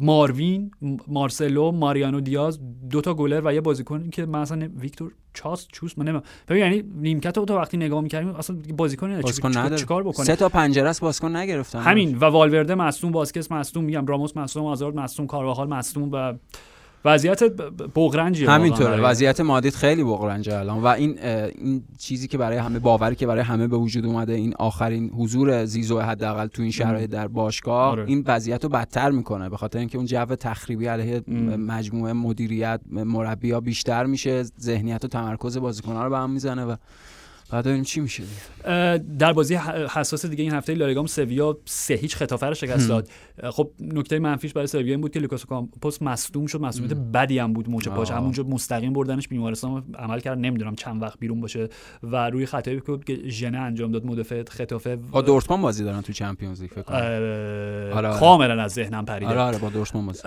[0.00, 0.70] ماروین
[1.08, 6.04] مارسلو ماریانو دیاز دو تا گلر و یه بازیکن که مثلا ویکتور چاس چوس من
[6.04, 6.24] نمی‌دونم.
[6.48, 10.48] ببین یعنی نیمکت رو تا وقتی نگاه می‌کردیم اصلا بازیکن بازیکن چیکار بکنه؟ سه تا
[10.48, 11.78] پنجره است بازیکن نگرفتن.
[11.78, 12.18] همین.
[12.18, 16.34] و والورده مصدوم باسکس مصدوم میگم راموس مصدوم آزارد مصدوم کارواخال مصدوم و
[17.06, 17.42] وضعیت
[17.94, 19.00] بغرنجی همینطوره.
[19.00, 23.42] وضعیت مادید خیلی بغرنجه الان و این این چیزی که برای همه باوری که برای
[23.42, 28.04] همه به وجود اومده این آخرین حضور زیزو حداقل تو این شرایط در باشگاه آره.
[28.06, 29.48] این وضعیت رو بدتر می‌کنه.
[29.48, 31.20] به خاطر اینکه اون جو تخریبی علیه
[31.56, 36.76] مجموعه مدیریت مربیا بیشتر میشه ذهنیت و تمرکز بازیکن‌ها رو به هم می‌زنه و
[37.50, 38.22] بعد ببینیم چی میشه؟
[39.18, 39.54] در بازی
[39.94, 43.08] حساس دیگه این هفته لالیگا سویا سه هیچ خطافه رو شکست داد.
[43.50, 46.60] خب نکته منفیش برای سویا این بود که لوکاس اوکامپوس مصدوم شد.
[46.60, 50.38] مصدومیت بدی هم بود مچ پاش همونجا مستقیم بردنش بیمارستان عمل کرد.
[50.38, 51.68] نمی‌دونم چند وقت بیرون باشه
[52.02, 56.60] و روی خطایی که ژنه انجام داد مدافع ختافه با دورتموند بازی دارن تو چمپیونز
[56.60, 56.96] لیگ فکر کنم.
[56.96, 59.30] آره کاملا از ذهنم پریده.
[59.30, 60.22] آره آره با دورتموند بازی.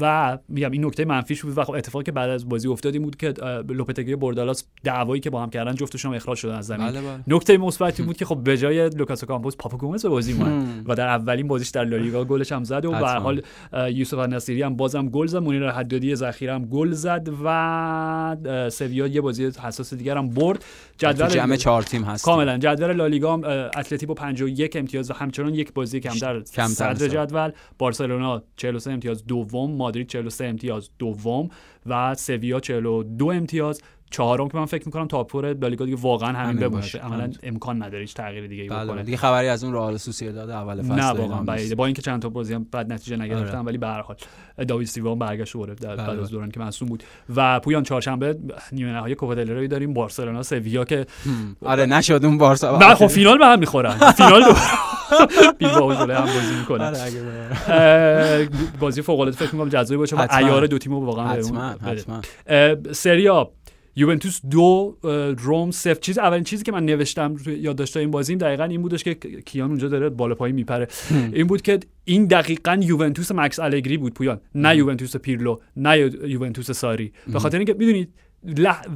[0.00, 3.02] و میگم این نکته منفیش بود و خب اتفاقی که بعد از بازی افتاد این
[3.02, 3.34] بود که
[3.68, 6.86] لوپتگی بوردالاس دعوایی که با هم کردن جفتشون اخراج شدن از زمین.
[6.86, 7.24] بله بله.
[7.26, 10.94] نکته مثبتی بود که خب به جای لوکاس اوکامپوس پاپا گومز به بازی اومد و
[10.94, 13.42] در اولین بازیش در لالیگا گلش هم زد و به هر حال
[13.90, 19.20] یوسف نصیری هم بازم گل زد مونیر حدادی ذخیره هم گل زد و سویا یه
[19.20, 20.64] بازی حساس دیگر هم برد.
[20.98, 22.58] جدول جمع چهار تیم هست کاملا.
[22.58, 27.50] جدول لالیگا اتلتی با 51 امتیاز و همچنان یک بازی کمتر صدر جدول.
[27.78, 29.73] بارسلونا 43 امتیاز دوم.
[29.76, 31.48] مادرید 43 امتیاز دوم
[31.86, 33.80] و سویا 42 امتیاز.
[34.10, 36.86] چهارم که من فکر می‌کنم تاپ فور لالیگا دیگه واقعا همین, همین بمونه.
[37.02, 39.02] عملا امکان نداره هیچ تغییر دیگه بله بکنه.
[39.02, 42.28] دیگه خبری از اون رئال سوسییداد اول فصل نه واقعا بعیده با اینکه چند تا
[42.28, 43.66] بازی هم بد نتیجه نگرفتن آره.
[43.66, 44.16] ولی به هر حال
[44.68, 47.02] داوید سیلوا برگشت دوباره بعد از دوران که مصدوم بود.
[47.36, 48.38] و پویان چهارشنبه
[48.72, 49.94] نیمه نهایی کوپا دل ری داریم.
[49.94, 51.06] بارسلونا سویا که
[51.62, 52.78] آره نشد اون بارسا.
[52.78, 54.42] نه خب فینال به هم می‌خورن فینال
[55.58, 56.92] بیلبائو جلوی هم بازی می‌کنن
[58.80, 60.16] بازی فوق العاده فکر می‌کنم جذابی باشه.
[60.16, 62.20] و عیار دو تیمو واقعا حتما حتما.
[62.92, 63.44] سری آ
[63.96, 64.96] یوونتوس دو
[65.38, 66.00] روم صفر.
[66.00, 69.88] چیز اولین چیزی که من نوشتم یادداشت این بازیم دقیقا این بودش که کیان اونجا
[69.88, 70.88] داره بالا پایین میپره.
[71.32, 74.40] این بود که این دقیقا یوونتوس مکس الگری بود پویان.
[74.54, 77.12] نه یوونتوس پیرلو نه یوونتوس ساری.
[77.32, 78.14] به خاطر اینکه می‌دونید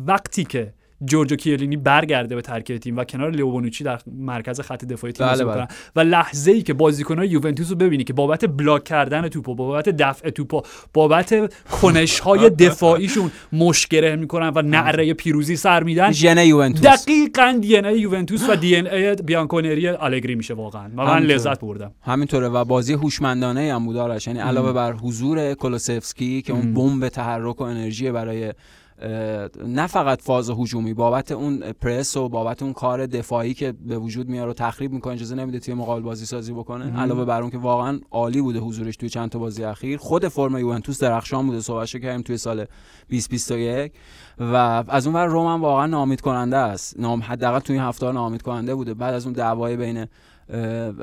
[0.06, 0.72] وقتی که
[1.04, 5.44] جورجو کیه‌لینی برگرده به ترکیب تیم و کنار لئو در مرکز خط دفاعی تیم بله
[5.44, 5.68] بله.
[5.96, 10.30] و لحظه ای که بازیکنان یوونتوس رو ببینی که بابت block کردن توپو بابت دفع
[10.30, 10.62] توپو
[10.94, 16.12] بابت کنش های دفاعیشون مشت گره می‌کنن و نعره پیروزی سر میدن.
[16.12, 16.82] ژن یوونتوس.
[16.82, 20.90] دقیقاً دی ان ای یوونتوس و دی ان ای بیانکونری آلگری میشه واقعا.
[20.96, 21.92] و من لذت بردم.
[22.02, 23.96] همینطوره و بازی هوشمندانه هم بود
[24.26, 28.52] یعنی علاوه بر حضور کولوسفسکی که اون بمب تحرک و انرژی برای
[29.66, 34.28] نه فقط فاز هجومی بابت اون پرس و بابت اون کار دفاعی که به وجود
[34.28, 37.00] میاره و تخریب می‌کنه اجازه نمیده توی مقابل بازی سازی بکنه.
[37.00, 39.98] علاوه بر اون که واقعا عالی بوده حضورش توی چند تا بازی اخیر.
[39.98, 43.92] خود فرم یوونتوس درخشان بوده صحبتش کردیم توی سال 2021
[44.38, 47.00] و از اون ور روم واقعا نامید کننده است.
[47.00, 48.94] نام حداقل توی این هفته نامید کننده بوده.
[48.94, 50.06] بعد از اون دعوای بین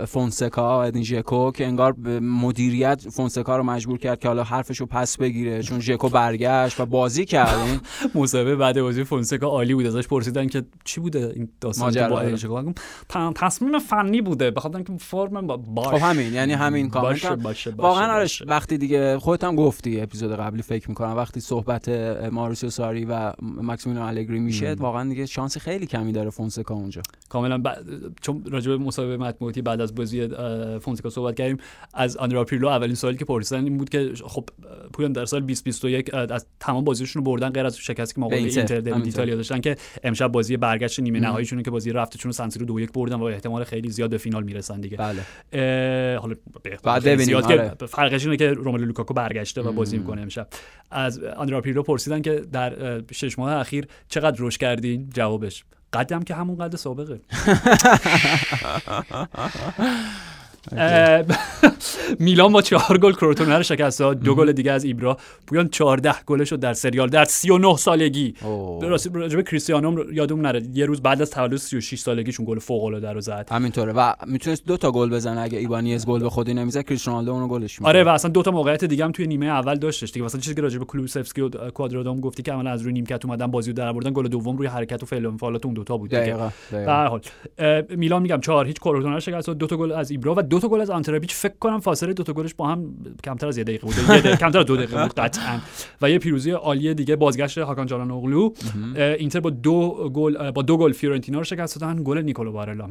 [0.07, 4.85] فونسکا و ادین ژکو که انگار مدیریت فونسکا رو مجبور کرد که حالا حرفش رو
[4.85, 7.81] پس بگیره چون ژکو برگشت و بازی کرد.
[8.15, 9.85] مصاحبه بعد بازی فونسکا عالی بود.
[9.85, 12.73] ازش پرسیدن که چی بوده این داستان با ژکو
[13.35, 14.51] تصمیم فنی بوده.
[14.51, 15.87] به خاطر اینکه فرم باش.
[15.87, 17.25] خب همین یعنی همین کامنت
[17.77, 21.89] واقعا آرش وقتی دیگه خودت هم گفتی اپیزود قبلی فکر می‌کنم وقتی صحبت
[22.31, 27.01] مائوریتزیو ساری و ماسیمیلیانو الگری میشه واقعا دیگه شانس خیلی کمی داره فونسکا اونجا.
[27.29, 27.63] کاملا.
[28.21, 30.27] چون راجع به مصاحبه مطبوعاتی بعد از بازی
[30.79, 31.57] فونسکا صحبت کردیم.
[31.93, 34.49] از آندرا پیرلو اولین سوالی که پرسیدن این بود که خب
[34.93, 38.79] پویان در سال 2021 از تمام بازیشون رو بردن غیر از شکستی که مقابل اینتر
[38.79, 42.79] در ایتالیا داشتن که امشب بازی برگشت نیمه نهاییشون که بازی رفتشون رو سنسیرو دو
[42.79, 44.97] یک بردن و احتمال خیلی زیاد به فینال می‌رسن دیگه.
[44.97, 46.17] بله.
[46.21, 46.35] حالا
[46.83, 47.75] بعد ببینیم آره.
[47.79, 50.47] که فرقش اینه که روملو لوکاکو برگشته و بازی می‌کنه امشب.
[50.91, 55.63] از آندرا پیرلو پرسیدن که در شش ماه اخیر چقدر رشد کردین؟ جوابش
[55.95, 57.19] قدم که همون قد سابقه.
[62.19, 65.17] میلان با چهار گل کروتونه رو شکست داد دو گل دیگه از ایبرا.
[65.47, 68.33] پویان 14 گل شد در سریال در 39 سالگی.
[68.81, 70.61] راستی راجب کریستیانو یادم نره.
[70.73, 73.47] یه روز بعد از تولد 36 سالگیشون گل فوق العاده رو زد.
[73.51, 73.93] همینطوره.
[73.93, 77.47] و می‌تونست دو تا گل بزنه اگه ایبانیز گل به خودی نمی‌زد کریستیانو رونالدو اونو
[77.47, 77.95] گلش می‌کرد.
[77.95, 80.25] آره و اصلا دو تا موقعیت دیگه هم توی نیمه اول داشتش دیگه.
[80.25, 83.71] مثلا چیزی که راجب کلوسفسکی و کوادرادوم گفتی که عملا از روی نیمکت اومدن بازی
[83.71, 86.37] رو در آوردن گل دوم روی حرکت و فعل انفعالات اون دو تا بود دیگه.
[86.71, 87.21] به هر حال.
[87.89, 90.67] میلان میگم 4 هیچ کروتونه رو شکست دو تا گل از ایبرا و دو تا
[90.67, 92.93] گل از آنته ربیچ فکر کنم فاصله دو تا گلش با هم
[93.23, 95.59] کمتر از یه دقیقه بود یه دقیقه کمتر از دو دقیقه بود قطعا.
[96.01, 98.49] و یه پیروزی عالی دیگه بازگشت هاکان چالهانوغلو
[98.95, 102.03] اینتر با دو گل با دو گل فیورنتینا رو شکست دادن.
[102.03, 102.89] گل نیکولو بارلا.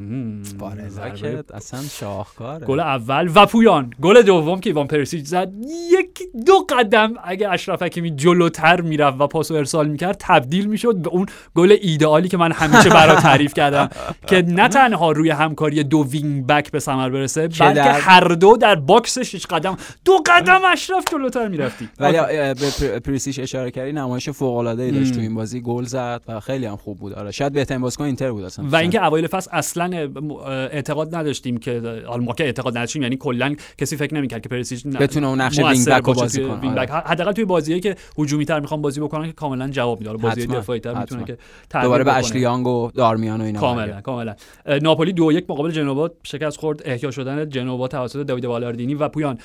[0.59, 1.09] بارلا.
[1.09, 2.65] که اصلا شاهکاره.
[2.65, 3.29] گل اول.
[3.35, 3.93] و پویان.
[4.01, 5.51] گل دوم که ایوان پرسیچ زد.
[5.91, 7.13] یک دو قدم.
[7.23, 11.25] اگه اشرف حکیمی جلوتر می‌رفت و پاسو ارسال می‌کرد تبدیل می‌شد به اون
[11.55, 13.89] گل ایدئالی که من همیشه برای تعریف کردم.
[14.29, 18.75] که نه تنها روی همکاری دو wing back به ثمر برسه بلکه هر دو در
[18.95, 21.89] box ش هیچ قدم دو قدم اشرف جلوتر می‌رفتی.
[21.99, 22.17] ولی
[22.53, 25.61] به پریسیش اشاره کردی نمایش فوق العاده ای داشت تو این بازی.
[25.61, 27.13] گل زد و خیلی هم خوب بود.
[27.13, 28.65] آره شاید بهترین بازیکن اینتر بود اصلا.
[28.65, 30.09] و اینکه اوایل فصل اصلا
[30.47, 35.27] اعتقاد نداشتیم که حالا که اعتقاد نداشتیم یعنی کلا کسی فکر نمی‌کرد که پریسیش بتونه
[35.27, 36.71] اون نقش wing back بازی کنه.
[36.71, 36.91] آره.
[36.91, 40.79] حداقل توی بازیایی که هجومی تر می‌خوان بازی بکنن که کاملا جواب میده بازی دفاعی
[40.79, 41.37] تر می‌تونه که
[41.81, 44.35] دوباره به اشلی یانگ و دارمیان و اینا کاملا کاملا.
[44.81, 48.45] ناپولی دو یک مقابل جنوا شکست خورد احیا شدن جنوا توسط دیوید
[48.85, 49.37] بالاردینی و پویان.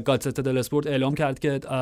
[0.00, 1.72] گاتزتا دل اسپورت اعلام کرد که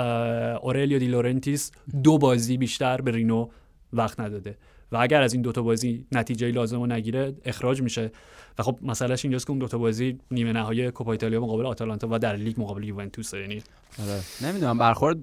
[0.63, 1.71] اورلیو دی لورنتیس
[2.03, 3.49] دو بازی بیشتر به رینو
[3.93, 4.57] وقت نداده.
[4.93, 8.11] و اگر از این دوتا بازی نتیجه لازم رو نگیره اخراج میشه.
[8.59, 12.19] و خب مسئلهش اینجاست که اون دوتا بازی نیمه نهایی کوپا ایتالیا مقابل آتالانتا و
[12.19, 13.63] در لیگ مقابل یوونتوس یعنی
[14.03, 14.21] آره.
[14.43, 15.17] نمی‌دونم برخورد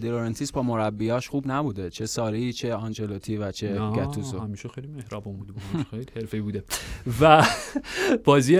[0.00, 1.90] دیلورنتیس با مربیاش خوب نبوده.
[1.90, 4.38] چه ساری چه آنجلوتی و چه گاتوزو.
[4.38, 5.52] همیشه خیلی مهربان بوده
[5.90, 6.64] خیلی حرفه‌ای بوده.
[7.20, 7.44] و
[8.24, 8.56] بازی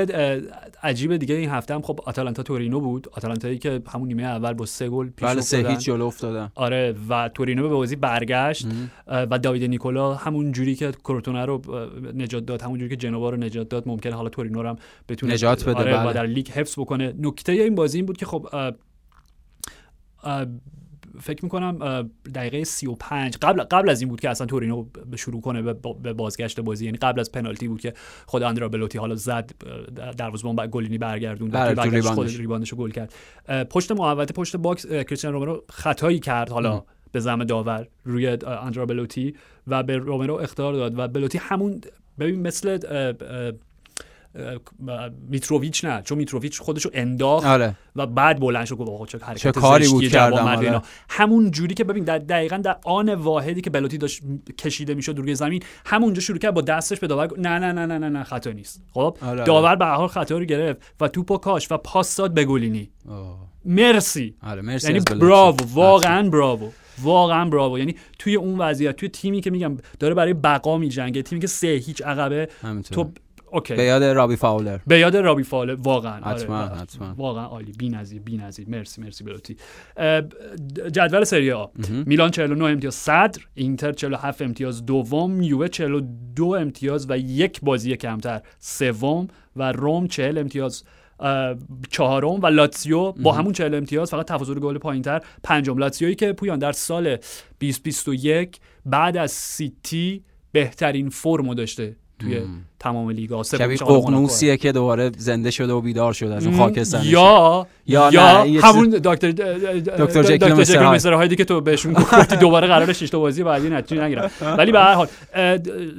[0.82, 3.08] عجیب دیگه این هفته هم خب آتالانتا تورینو بود.
[3.12, 6.52] آتالانتایی که همون نیمه اول با سه گل پیش بله سه هیچ جلو افتادن.
[6.54, 8.66] آره و تورینو به بازی برگشت.
[9.06, 11.62] و داوید نیکولا همون جوری که کروتونه رو
[12.14, 14.76] نجات داد همون جوری که جنوا رو نجات داد ممکنه حالا تورینو رو هم
[15.08, 16.10] بتونه نجات بده آره بله.
[16.10, 17.14] و در لیگ حفظ بکنه.
[17.18, 18.48] نکته این بازی این بود که خب
[21.20, 22.02] فکر می‌کنم
[22.34, 25.62] دقیقه 35 قبل قبل از این بود که اصلا تورینو شروع کنه
[26.02, 26.84] به بازگشت بازی.
[26.84, 27.94] یعنی قبل از پنالتی بود که
[28.26, 29.50] خود اندرا بلوتی حالا زد
[30.16, 33.14] دروازه‌بان گلینی برگردوند و خود rebound شو گل کرد.
[33.70, 39.34] پشت محوطه پشت box کریستیان رومرو خطایی کرد حالا به زعم داور روی اندرا بلوتی
[39.66, 40.98] و به رومرو اخطار داد.
[40.98, 41.80] و بلوتی همون
[42.18, 42.78] ببین مثل
[45.28, 47.74] میتروویچ نه چون میتروویچ خودشو انداخت آره.
[47.96, 50.82] و بعد بلند شد گفت چه حرکت چه کاری بود کردم آره.
[51.08, 54.22] همون جوری که ببین در دقیقا در آن واحدی که بلوتی داشت
[54.58, 57.98] کشیده می‌شد روی زمین همونجا شروع کرد با دستش به داور نه نه نه نه
[57.98, 58.82] نه, نه خطا نیست.
[58.92, 59.44] خب؟ آره.
[59.44, 62.90] داور به حال خطا رو گرفت و توپو کاش و پاس داد به گلینی
[63.64, 64.34] مرسی.
[64.42, 66.70] آره مرسی یعنی براو واقعا براو
[67.02, 71.40] واقعا براو یعنی توی اون وضعیت توی تیمی که میگم داره برای بقا میجنگه تیمی
[71.40, 72.48] که سه هیچ عقبه
[72.92, 73.10] تو
[73.52, 73.74] اوکی.
[73.74, 74.78] به یاد رابی فاولر.
[74.86, 76.20] به یاد رابی فاولر واقعا.
[76.20, 76.74] حتما آره.
[76.74, 77.14] حتما.
[77.16, 77.72] واقعا عالی.
[77.78, 79.56] بی‌نظیر بی‌نظیر مرسی مرسی بلوتی
[80.92, 81.66] جدول سری آ.
[82.06, 88.40] میلان 49 امتیاز صدر اینتر 47 امتیاز دوم یووه 42 امتیاز و یک بازی کمتر
[88.58, 90.84] سوم و روم 40 امتیاز
[91.90, 95.78] چهارم و لاتسیو با همون 40 امتیاز فقط تفاضل گل پایینتر پنجم.
[95.78, 97.16] لاتسیویی که پویان در سال
[97.60, 101.96] 2021 بعد از سیتی بهترین فرمو داشته.
[102.18, 102.40] توی
[102.80, 106.34] تمام لیگا شبیه ققنوسیه که دوباره زنده شده و بیدار شده.
[106.34, 109.30] از اون خاکستر یا یا, یا همون دکتر
[109.98, 110.52] دکتر جکل
[110.82, 114.30] مستر هایدی که تو بهشون گفتی دوباره قرار شش تا بازی بعدی نتیجه نگیرن.
[114.58, 115.08] ولی به هر حال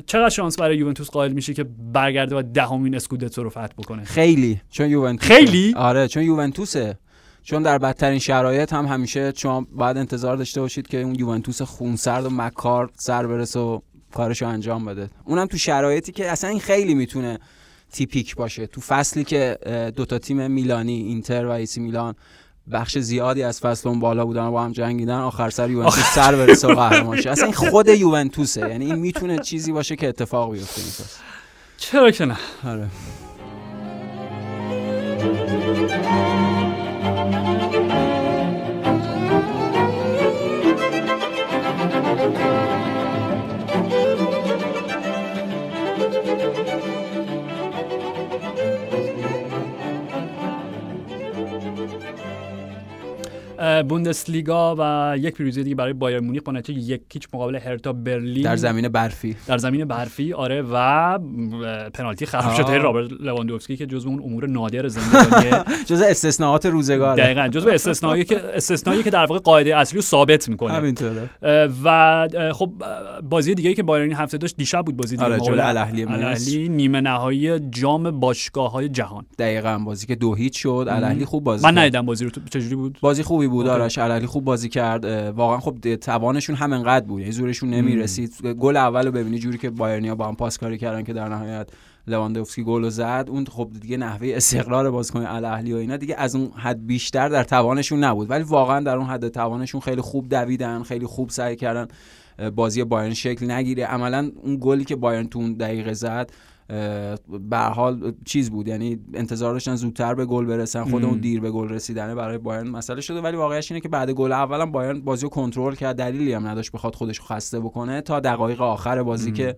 [0.06, 4.62] چقدر شانس برای یوونتوس قائل میشه که برگرده و دهمین اسکودتو رو فتح بکنه؟ خیلی.
[4.72, 6.98] چون یوونتوس خیلی؟ آره چون یوونتوسه.
[7.44, 12.26] چون در بدترین شرایط هم همیشه شما باید انتظار داشته باشید که اون یوونتوس خونسرد
[12.26, 13.80] و مکار سر برسه و
[14.14, 15.10] کارشو انجام بده.
[15.26, 17.40] اونم تو شرایطی که اصلا این خیلی می‌تونه
[17.92, 18.68] تیپیک باشه.
[18.68, 19.58] تو فصلی که
[19.96, 22.16] دوتا تیم میلانی اینتر و ایسی میلان
[22.72, 26.36] بخش زیادی از فصل اون بالا بودن و با هم جنگیدن آخر سر یوونتوس سر
[26.36, 27.30] برسه و قهرمان شه.
[27.30, 28.70] اصلا این خود یوونتوسه.
[28.70, 30.82] یعنی این می‌تونه چیزی باشه که اتفاق بیفته
[31.78, 32.88] چرا که نه؟ آره.
[53.84, 58.44] بوندسلیگا و یک پیروزی دیگه برای بایر مونیخ با نتیجه یک هیچ مقابل هرتا برلین
[58.44, 59.36] در زمین برفی.
[59.48, 61.20] در زمین برفی آره و
[61.94, 65.50] پنالتی خراب شده رابرت لواندوفسکی که جزو اون امور نادر زندگی
[65.90, 70.50] جزو استثناءات روزگار دقیقاً جزو استثنایی که استثنایی که در واقع قاعده اصلی رو ثابت
[70.50, 70.74] می‌کنه.
[70.74, 71.30] همینطوره.
[71.84, 72.72] و خب
[73.30, 75.26] بازی دیگه که بایرن هفته داشت دیشب بود بازی دیگه.
[75.26, 79.26] آره الاهلی نیمه نهایی جام باشگاه های جهان.
[79.40, 80.88] دقیقاً بازی که دو هیچ شد.
[80.90, 82.32] الاهلی خوب بازی من ندیدم بازی رو.
[82.50, 83.68] چجوری بود؟ بازی خوبی بود.
[83.70, 87.20] آرش علی خوب بازی کرد واقعا خب توانشون هم انقدر بود.
[87.20, 88.42] یعنی زورشون نمی‌رسید.
[88.42, 91.70] گل اول رو ببینی جوری که بایرنیا با هم پاس کاری کردن که در نهایت
[92.08, 93.26] لواندوفسکی گل زد.
[93.30, 97.44] اون خب دیگه نحوه استقرار بازیکن الاهلی و اینا دیگه از اون حد بیشتر در
[97.44, 98.30] توانشون نبود.
[98.30, 101.88] ولی واقعا در اون حد توانشون خیلی خوب دویدن خیلی خوب سعی کردن
[102.56, 103.86] بازی بایرن شکل نگیره.
[103.86, 106.32] عملا اون گلی که بایرن تو دقیقه زد
[107.50, 111.70] به حال چیز بود یعنی انتظار داشتن زودتر به گل برسن خودمون دیر به گل
[111.70, 113.22] رسیدنه برای بایرن مسئله شده.
[113.22, 116.72] ولی واقعیش اینه که بعد گل اولا بایرن بازی رو کنترل کرد دلیلی هم نداشت
[116.72, 118.02] بخواد خودش خسته بکنه.
[118.02, 119.56] تا دقایق آخر بازی که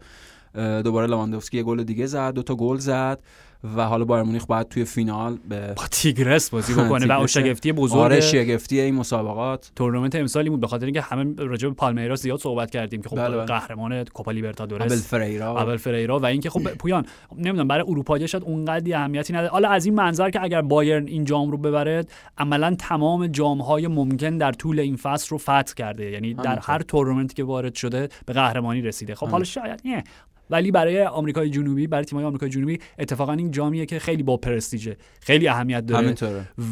[0.84, 3.20] دوباره لواندوفسکی یه گل دیگه زد دو تا گل زد.
[3.64, 7.24] و حالا بایر مونیخ باید توی فینال به با تیگرس بازی بکنه.
[7.24, 9.72] و شگفتی بزرگ آره شگفتی این مسابقات.
[9.76, 10.60] تورنمنت امسالی بود.
[10.60, 13.46] به خاطر اینکه همه راجع به پالمیراس زیاد صحبت کردیم که خب بله, بله.
[13.46, 15.62] قهرمان کوپا لیبرتادورس ابل فریرا.
[15.62, 16.20] ابل فریرا.
[16.20, 17.06] و اینکه خب پویان
[17.38, 19.50] نمی‌دونم برای اروپا شاید اونقدی اهمیتی نداره.
[19.52, 22.06] حالا از این منظر که اگر بایرن این جام رو ببره
[22.38, 26.12] عملا تمام جام های ممکن در طول این فصل رو فتح کرده.
[26.12, 29.16] یعنی در هر تورنمنتی که وارد شده به قهرمانی رسیده.
[29.16, 30.04] خب حالا شاید نه
[30.52, 34.98] ولی برای آمریکای جنوبی برای تیم‌های آمریکای جنوبی اتفاقا این جامیه که خیلی با پرستیژه
[35.22, 36.16] خیلی اهمیت داره.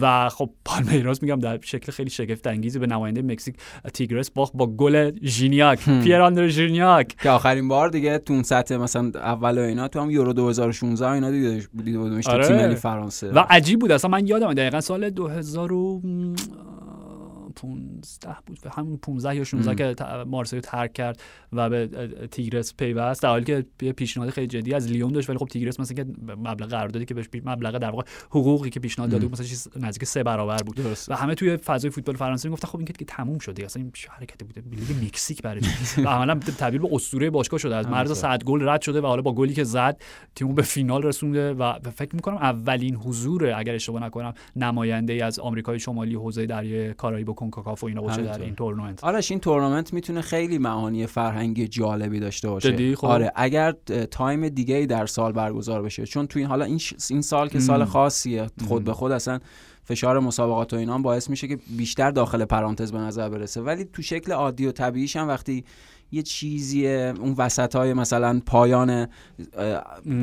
[0.02, 3.56] و خب پالمیراس میگم در شکل خیلی شگفت انگیزی به نماینده مکزیک
[3.94, 7.16] تیگرس باخت با گل ژینیاک پیر آندر ژینیاک.
[7.18, 11.12] که آخرین بار دیگه تو اون سطح مثلا اول و اینا تو هم یورو 2016
[11.12, 12.48] اینا دیده بودیمش آره.
[12.48, 13.32] تیم ملی فرانسه.
[13.32, 13.92] و عجیب بود.
[13.92, 15.70] اصلا من یادم دقیقا سال 2000
[17.62, 21.22] 15 بود به همون 15 یا 16 که مارسیو ترک کرد
[21.54, 21.88] و به
[22.32, 23.24] تیگرس پیوست.
[23.24, 26.12] در حالی که یه پیشنهاد خیلی جدی از لیون داشت ولی خب تیگرس مثلا که
[26.28, 30.24] مبلغ قراردادی که بهش مبلغ در واقع حقوقی که پیشنهاد داده مثلا چیز نزدیک سه
[30.24, 30.76] برابر بود.
[30.76, 31.12] درست.
[31.12, 34.46] و همه توی فضای فوتبال فرانسه می‌گفتن خب این که تموم شده اصلا این حرکتی
[34.46, 35.62] بوده؟ لیگ مکزیک برای
[36.06, 37.76] و عملا تبدیل به اسطوره باشگاه شده.
[37.76, 40.02] از مرز 100 گل رد شده و حالا با گلی که زد
[40.36, 45.80] تیمو به فینال رسونده و فکر می‌کنم اولین حضور اگر اشتباه نکنم نماینده از آمریکای
[45.80, 49.04] شمالی حوزه دریای کارائیب و کنکاکاف و اینا باشه در این تورنمنت.
[49.04, 52.96] آرش این تورنمنت می‌تونه خیلی معانی فرهنگی جالبی داشته باشه.
[52.96, 53.06] خب.
[53.06, 53.72] آره اگر
[54.12, 56.06] time دیگه ای در سال برگزار بشه.
[56.06, 59.40] چون تو این حالا این, این سال که سال خاصیه خود به خود اصلا
[59.84, 63.62] فشار مسابقات و اینا باعث میشه که بیشتر داخل پرانتز به نظر برسه.
[63.62, 65.66] ولی تو شکل عادی و طبیعیش هم وقتی
[66.12, 69.08] یه چیزیه اون وسط های مثلا پایان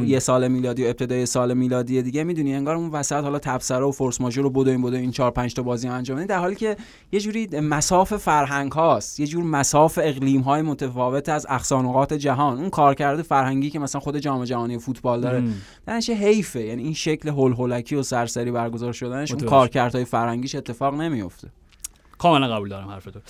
[0.07, 2.25] یه سال میلادی و ابتدای سال میلادی دیگه.
[2.25, 5.31] می‌دونی انگار اون وسط حالا تبصره و فورس ماژور رو بدو این بدو این 4
[5.31, 6.77] 5 تا بازی انجام در حالی که
[7.13, 12.59] یه جوری مصاف فرهنگ هاست یه جور مصاف اقلیم های متفاوت از اقصانقات جهان.
[12.59, 15.43] اون کارکرد فرهنگی که مثلا خود جام جهانی فوتبال داره
[15.87, 16.61] درنش حیفه.
[16.61, 21.49] یعنی این شکل هول هولکی و سرسری برگزار شدنش اون کارکردهای فرهنگیش اتفاق نمیفته
[22.19, 23.21] کاملا قبول دارم حرفتو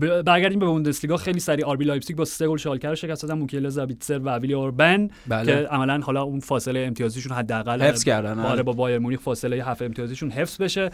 [0.00, 1.16] برگردیم به بوندسلیگا.
[1.16, 4.54] خیلی سریع آربی لایپزیگ با سه گل شالکه رو شکست دادن موکیل زابیتسر و ویلی
[4.54, 5.46] اوربن بله.
[5.46, 8.62] که عملا حالا اون فاصله امتیازیشون حداقل حفظ کردن آره, آره.
[8.62, 10.90] با بایر مونیخ فاصله هفت امتیازیشون حفظ بشه.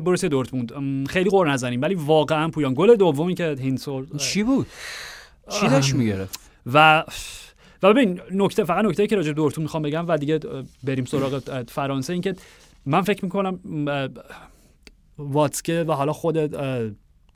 [0.00, 0.72] بروسیا دورتموند.
[1.08, 4.66] خیلی قور نزنیم ولی واقعا پویان گل دومی که هینسور چی بود؟
[5.48, 7.04] چی داشت می‌گرفت؟ و
[7.82, 10.40] و ببین نکته فقط نکته که راجع به دورتموند می‌خوام بگم و دیگه
[10.84, 12.34] بریم سراغ فرانسه اینکه
[12.86, 13.58] من فکر می‌کنم
[15.18, 16.36] واتسکه و حالا خود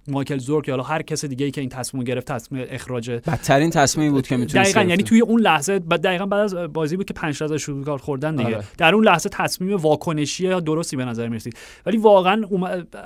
[0.08, 4.10] مایکل زورک یا هر کس دیگه ای که این تصمیم گرفت تصمیم اخراج بدترین تصمیمی
[4.10, 7.42] بود که می‌تونه دقیقاً یعنی توی اون لحظه دقیقاً بعد از بازی بود که 5
[7.42, 8.56] از شروع کار خوردن دیگه.
[8.56, 8.64] آره.
[8.78, 11.56] در اون لحظه تصمیم واکنشی یا درستی به نظر می‌رسید.
[11.86, 12.42] ولی واقعا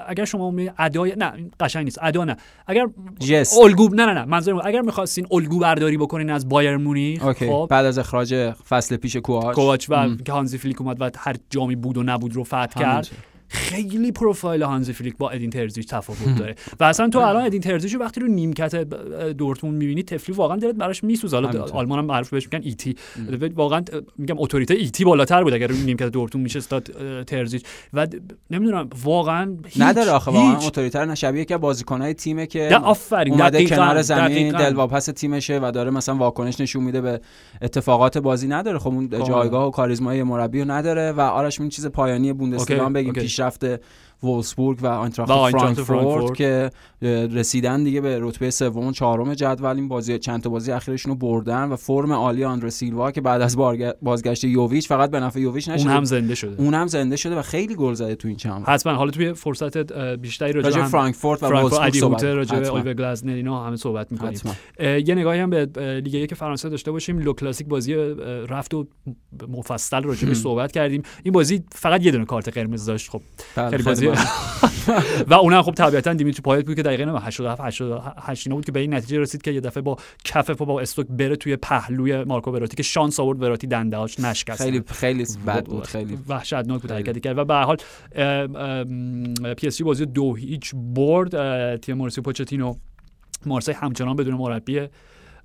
[0.06, 1.98] اگر شما ادای نه قشنگ نیست.
[2.02, 2.36] ادا نه.
[2.66, 2.86] اگر
[3.20, 3.58] جس.
[3.62, 4.24] الگو نه نه نه.
[4.24, 7.66] منظورم اگر می‌خواستین الگو برداری بکنین از بایر مونیخ خب.
[7.70, 11.76] بعد از اخراج فصل پیش کواچ کواچ و که هانزی فلیک اومد و هر جامی
[11.76, 13.08] بود و نبود رو فتح کرد.
[13.48, 16.54] خیلی پروفایل هانزی فلیک با ادین ترزیچ تفاوت داره.
[16.80, 18.76] و اصلا تو الان ادین ترزیچ رو وقتی رو نیمکت
[19.32, 21.36] دورتموند می‌بینی طفلی واقعا دلت براش میسوزه.
[21.36, 22.96] حالا آلمان هم معروف بهش میگن ET
[23.54, 23.82] واقعا
[24.18, 26.90] میگم اتوریته ایتی بالاتر بود اگر رو نیمکت دورتموند میشه استاد
[27.24, 28.06] ترزیچ و
[28.50, 31.44] نمی‌دونم واقعا نداره آخه واقعا اتوریته رو نشبیه.
[31.44, 36.84] که بازیکنای تیمه که آفرین اومده کنار زمین دلواپس تیمشه و داره مثلا واکنش نشون
[36.84, 37.20] میده به
[37.62, 38.78] اتفاقات بازی نداره.
[38.78, 43.12] خب اون جایگاه و کاریزمای مربی رو نداره و آرش این چیز پایانی بوندسلیگا بگیم
[43.36, 43.64] پیشرفت
[44.22, 46.70] وولسبورگ و آینتراخت فرانکفورت که
[47.34, 49.76] رسیدن دیگه به رتبه سوم و چهارم جدول.
[49.76, 53.40] این بازی چند تا بازی اخیرشون رو بردن و فرم عالی آندر سیلوا که بعد
[53.40, 53.56] از
[54.02, 56.60] بازگشت یوویچ فقط به نفع یوویچ نشد اون هم زنده شده.
[56.60, 58.92] اون هم زنده شده و خیلی گل زده تو این چند حتما.
[58.92, 63.64] حالا توی فرصت بیشتری راجع به فرانکفورت و وولسبورگ صحبت راجع به الیور گلازنر اینا
[63.64, 64.40] همه صحبت می‌کنیم.
[64.80, 65.66] یه نگاهی هم به
[66.04, 67.18] لیگ یک فرانسه داشته باشیم.
[67.18, 67.94] Le Classique بازی
[68.48, 68.86] رفت و
[69.48, 71.02] مفصل راجع به صحبت کردیم.
[71.22, 73.10] این بازی فقط یه دونه کارت قرمز داشت.
[73.10, 73.20] خب
[73.56, 74.05] بله، خیلی بازی
[75.30, 78.94] و اونم خب طبیعتا دیمیتری پایت بود که دقیقاً 87 88 بود که به این
[78.94, 82.76] نتیجه رسید که یه دفعه با کف پا با استوک بره توی پهلوی مارکو وراتی
[82.76, 84.62] که شانس آورد وراتی دنده‌هاش نشکست.
[84.62, 86.18] خیلی خیلی بد بود خیلی.
[86.28, 87.38] وحشتناک بود حرکتی کرد.
[87.38, 87.76] و به هر حال
[89.54, 91.76] پی اس جی بازی دو هیچ برد.
[91.80, 92.74] تیم موریسیو پوچتینو
[93.46, 94.88] مارسی همچنان بدون مربی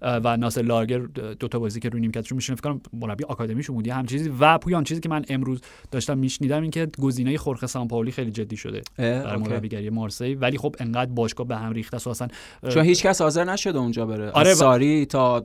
[0.02, 0.99] و ناصر لارگر
[1.39, 4.32] دو تا بازی که روی نیمکتشون میشونه فکر کنم مربی آکادمیشون بود هم چیزی.
[4.39, 7.68] و پویان چیزی که من امروز داشتم میشنیدم این که گزینه خورخه
[8.12, 10.36] خیلی جدی شده در مربیگری مارسی.
[10.36, 12.28] ولی خب انقدر باشگاه به هم ریخته اصلا
[12.70, 14.32] چون هیچ کس حاضر نشده اونجا بره.
[14.32, 15.43] آره ساری تا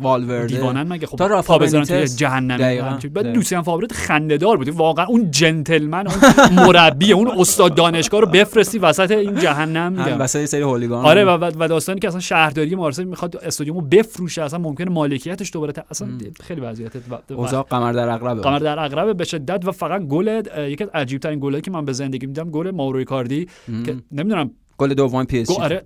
[0.00, 0.46] والورده.
[0.46, 2.98] دیوانن مگه؟ خب تا بزنن توی جهنم.
[3.14, 4.68] بعد لوسیان فاورت خنده‌دار بود.
[4.68, 6.16] واقعا اون جنتلمن اون
[6.66, 9.92] مربی اون استاد دانشگاه رو بفرستی وسط این جهنم.
[9.92, 10.20] میگم.
[10.20, 11.04] وسط سری هولیگان.
[11.04, 16.08] آره و داستانی که اصلا شهرداری مارسی می‌خواد استادیومو بفروشه اصلا ممکنه مالکیتش دوباره اصلا
[16.40, 16.92] خیلی وضعیت
[17.30, 21.20] اوضاع قمر در عقربه قمر در عقربه به شدت و فقط گل یکی از عجیب
[21.20, 23.48] ترین گلایی که من به زندگی میدم گل ماوروی کاردی
[23.86, 25.82] که نمی‌دونم گل دوم پی اس آره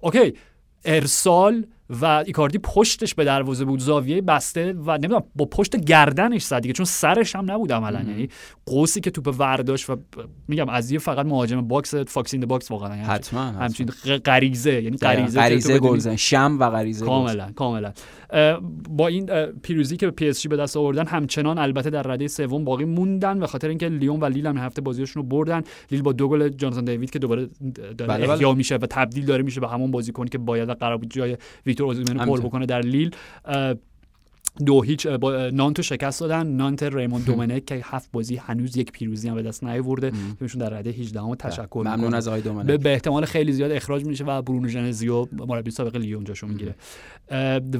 [0.00, 0.34] اوکی.
[0.84, 6.60] ارسال و ایکاردی پشتش به دروازه بود زاویه بسته و نمی‌دونم با پشت گردنش زد
[6.60, 8.28] دیگه چون سرش هم نبود عملا یعنی
[8.66, 9.96] قوسی که توپ ورداش و
[10.48, 13.86] میگم از یه فقط مهاجم box fox in box واقعا یعنی حتما همچین
[14.24, 17.92] غریزه یعنی غریزه غریزه گلزن شم و غریزه کاملا کاملا.
[18.90, 22.28] با این پیروزی که به پی اس جی به دست آوردن همچنان البته در رده
[22.28, 25.62] سوم باقی موندن به خاطر اینکه لیون و لیل هم هفته بازیشون رو بردن.
[25.90, 27.48] لیل با دو گل جانسون دیوید که دوباره
[27.98, 28.54] داره بله بله.
[28.54, 31.36] میشه و تبدیل داره میشه به همون بازیکنی که باید قرار بود جای
[31.74, 33.10] ویکتور اوزیمن پر بکنه در لیل.
[34.66, 36.46] دو هیچ با نانتو شکست دادن.
[36.46, 40.12] نانت ریمون دومنک که هفت بازی هنوز یک پیروزی هم به دست نیاورده.
[40.38, 44.04] تیمشون در رده 18 ام تشکر ممنون از آقای دومنک به احتمال خیلی زیاد اخراج
[44.04, 46.74] میشه و برونو ژنزیو مربی سابق لیون جاشو می‌گیره.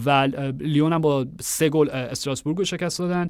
[0.06, 0.28] و
[0.60, 3.28] لیون هم با سه گل استراسبورگ رو شکست دادن.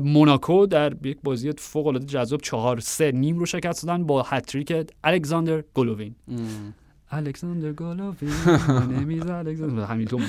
[0.00, 4.90] موناکو در یک بازی فوق العاده جذاب 4 3 نیم رو شکست دادن با هتریک
[5.04, 6.14] الکساندر گلووین
[7.12, 8.26] الکساندر گالوفی
[8.90, 10.22] نمیز الکساندر همیلتون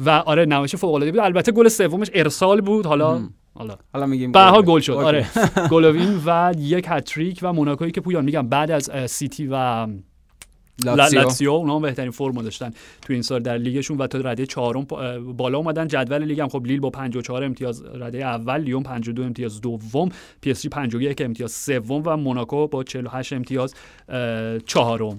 [0.00, 1.20] و آره نمایش فوق العاده بود.
[1.20, 2.86] البته گل سومش ارسال بود.
[2.86, 3.76] حالا حالا.
[3.92, 4.80] حالا میگیم به گل.
[4.80, 4.92] شد.
[4.92, 5.26] آره.
[5.70, 9.86] گلووین و یک هتریک و موناکویی که پویان میگم بعد از سیتی و
[10.84, 11.50] لاتسیو.
[11.50, 12.70] اونا هم بهترین فرم داشتن
[13.02, 14.84] تو این سال در لیگشون و تا رده چهارم
[15.36, 15.88] بالا اومدن.
[15.88, 20.08] جدول لیگ هم خب لیل با 54 امتیاز رده اول لیون 52 امتیاز دوم
[20.40, 23.74] پی اس جی 51 امتیاز سوم و موناکو با 48 امتیاز
[24.66, 25.18] چهارم.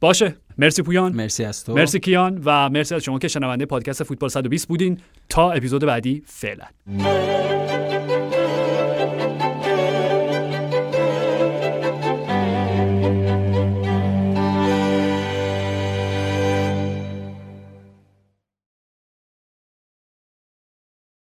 [0.00, 0.36] باشه.
[0.58, 1.12] مرسی پویان.
[1.12, 1.74] مرسی از تو.
[1.74, 5.00] مرسی کیان و مرسی از شما که شنونده پادکست فوتبال 120 بودین.
[5.28, 6.64] تا اپیزود بعدی فعلا.